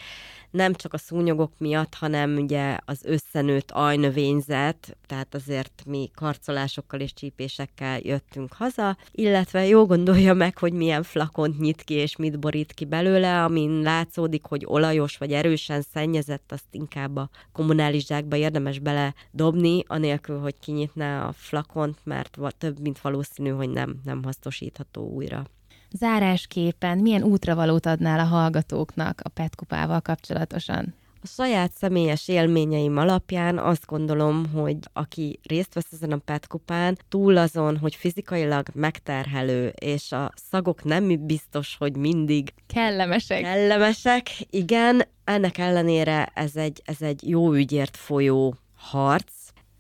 nem 0.54 0.74
csak 0.74 0.94
a 0.94 0.98
szúnyogok 0.98 1.52
miatt, 1.58 1.94
hanem 1.94 2.36
ugye 2.36 2.78
az 2.86 3.04
összenőtt 3.04 3.72
ajnövényzet, 3.72 4.98
tehát 5.08 5.36
azért 5.36 5.84
mi 5.86 6.12
karcolásokkal 6.16 7.00
és 7.00 7.14
csípésekkel 7.14 8.00
jöttünk 8.00 8.54
haza, 8.54 8.98
illetve 9.12 9.66
jó 9.66 9.86
gondolja 9.86 10.34
meg, 10.34 10.58
hogy 10.58 10.74
milyen 10.74 11.04
flakont 11.04 11.60
nyit 11.60 11.82
ki 11.82 11.94
és 11.94 12.16
mit 12.16 12.40
borít 12.40 12.74
ki 12.74 12.86
belőle, 12.86 13.44
amin 13.44 13.82
látszódik, 13.82 14.46
hogy 14.46 14.64
olajos 14.66 15.18
vagy 15.18 15.32
erősen 15.32 15.82
szennyezett, 15.94 16.52
azt 16.52 16.68
inkább 16.72 17.16
a 17.16 17.30
kommunális 17.52 18.06
zsákba 18.06 18.36
érdemes 18.36 18.80
bele 18.80 19.14
dobni, 19.32 19.84
anélkül, 19.88 20.40
hogy 20.40 20.60
kinyitná 20.60 21.28
a 21.28 21.32
flakont, 21.32 21.98
mert 22.04 22.38
több 22.58 22.80
mint 22.80 23.02
valószínű, 23.02 23.50
hogy 23.50 23.70
nem, 23.70 24.00
nem 24.04 24.24
hasznosítható 24.24 25.10
újra. 25.10 25.46
Zárásképpen 26.00 26.98
milyen 26.98 27.24
útravalót 27.24 27.86
adnál 27.86 28.20
a 28.20 28.24
hallgatóknak 28.24 29.22
a 29.24 29.30
petkupával 29.30 30.00
kapcsolatosan? 30.02 30.94
A 31.22 31.28
saját 31.28 31.72
személyes 31.78 32.28
élményeim 32.28 32.98
alapján 32.98 33.58
azt 33.58 33.86
gondolom, 33.86 34.46
hogy 34.54 34.78
aki 34.94 35.40
részt 35.44 35.74
vesz 35.74 35.92
ezen 35.92 36.12
a 36.12 36.18
petkupán, 36.18 36.98
túl 37.10 37.38
azon, 37.38 37.78
hogy 37.78 37.96
fizikailag 37.96 38.68
megterhelő, 38.74 39.68
és 39.68 40.12
a 40.12 40.32
szagok 40.50 40.84
nem 40.84 41.26
biztos, 41.26 41.76
hogy 41.80 41.96
mindig 41.96 42.54
kellemesek. 42.68 43.42
Kellemesek, 43.42 44.30
igen. 44.50 45.02
Ennek 45.24 45.58
ellenére 45.58 46.26
ez 46.34 46.56
egy, 46.56 46.82
ez 46.86 47.02
egy 47.02 47.30
jó 47.30 47.54
ügyért 47.54 47.98
folyó 47.98 48.56
harc, 48.76 49.34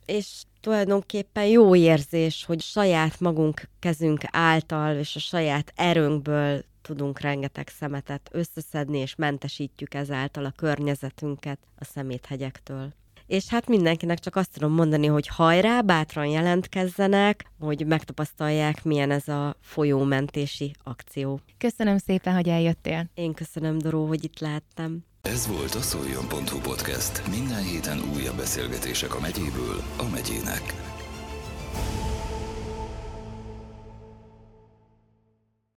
és 0.05 0.43
tulajdonképpen 0.63 1.45
jó 1.45 1.75
érzés, 1.75 2.45
hogy 2.45 2.61
saját 2.61 3.19
magunk 3.19 3.69
kezünk 3.79 4.21
által 4.31 4.95
és 4.95 5.15
a 5.15 5.19
saját 5.19 5.73
erőnkből 5.75 6.63
tudunk 6.81 7.19
rengeteg 7.19 7.67
szemetet 7.67 8.29
összeszedni, 8.31 8.97
és 8.97 9.15
mentesítjük 9.15 9.93
ezáltal 9.93 10.45
a 10.45 10.53
környezetünket 10.55 11.59
a 11.75 11.83
szeméthegyektől. 11.83 12.93
És 13.27 13.47
hát 13.47 13.67
mindenkinek 13.67 14.19
csak 14.19 14.35
azt 14.35 14.53
tudom 14.53 14.71
mondani, 14.71 15.07
hogy 15.07 15.27
hajrá, 15.27 15.81
bátran 15.81 16.25
jelentkezzenek, 16.25 17.45
hogy 17.59 17.85
megtapasztalják, 17.87 18.83
milyen 18.83 19.11
ez 19.11 19.27
a 19.27 19.55
folyómentési 19.61 20.75
akció. 20.83 21.39
Köszönöm 21.57 21.97
szépen, 21.97 22.33
hogy 22.33 22.49
eljöttél. 22.49 23.09
Én 23.13 23.33
köszönöm, 23.33 23.77
Doró, 23.77 24.07
hogy 24.07 24.23
itt 24.23 24.39
láttam. 24.39 25.05
Ez 25.29 25.47
volt 25.47 25.75
a 25.75 25.81
szoljon.hu 25.81 26.59
podcast. 26.59 27.27
Minden 27.27 27.63
héten 27.63 27.99
újabb 28.15 28.35
beszélgetések 28.35 29.15
a 29.15 29.19
megyéből 29.19 29.83
a 29.97 30.03
megyének. 30.11 30.92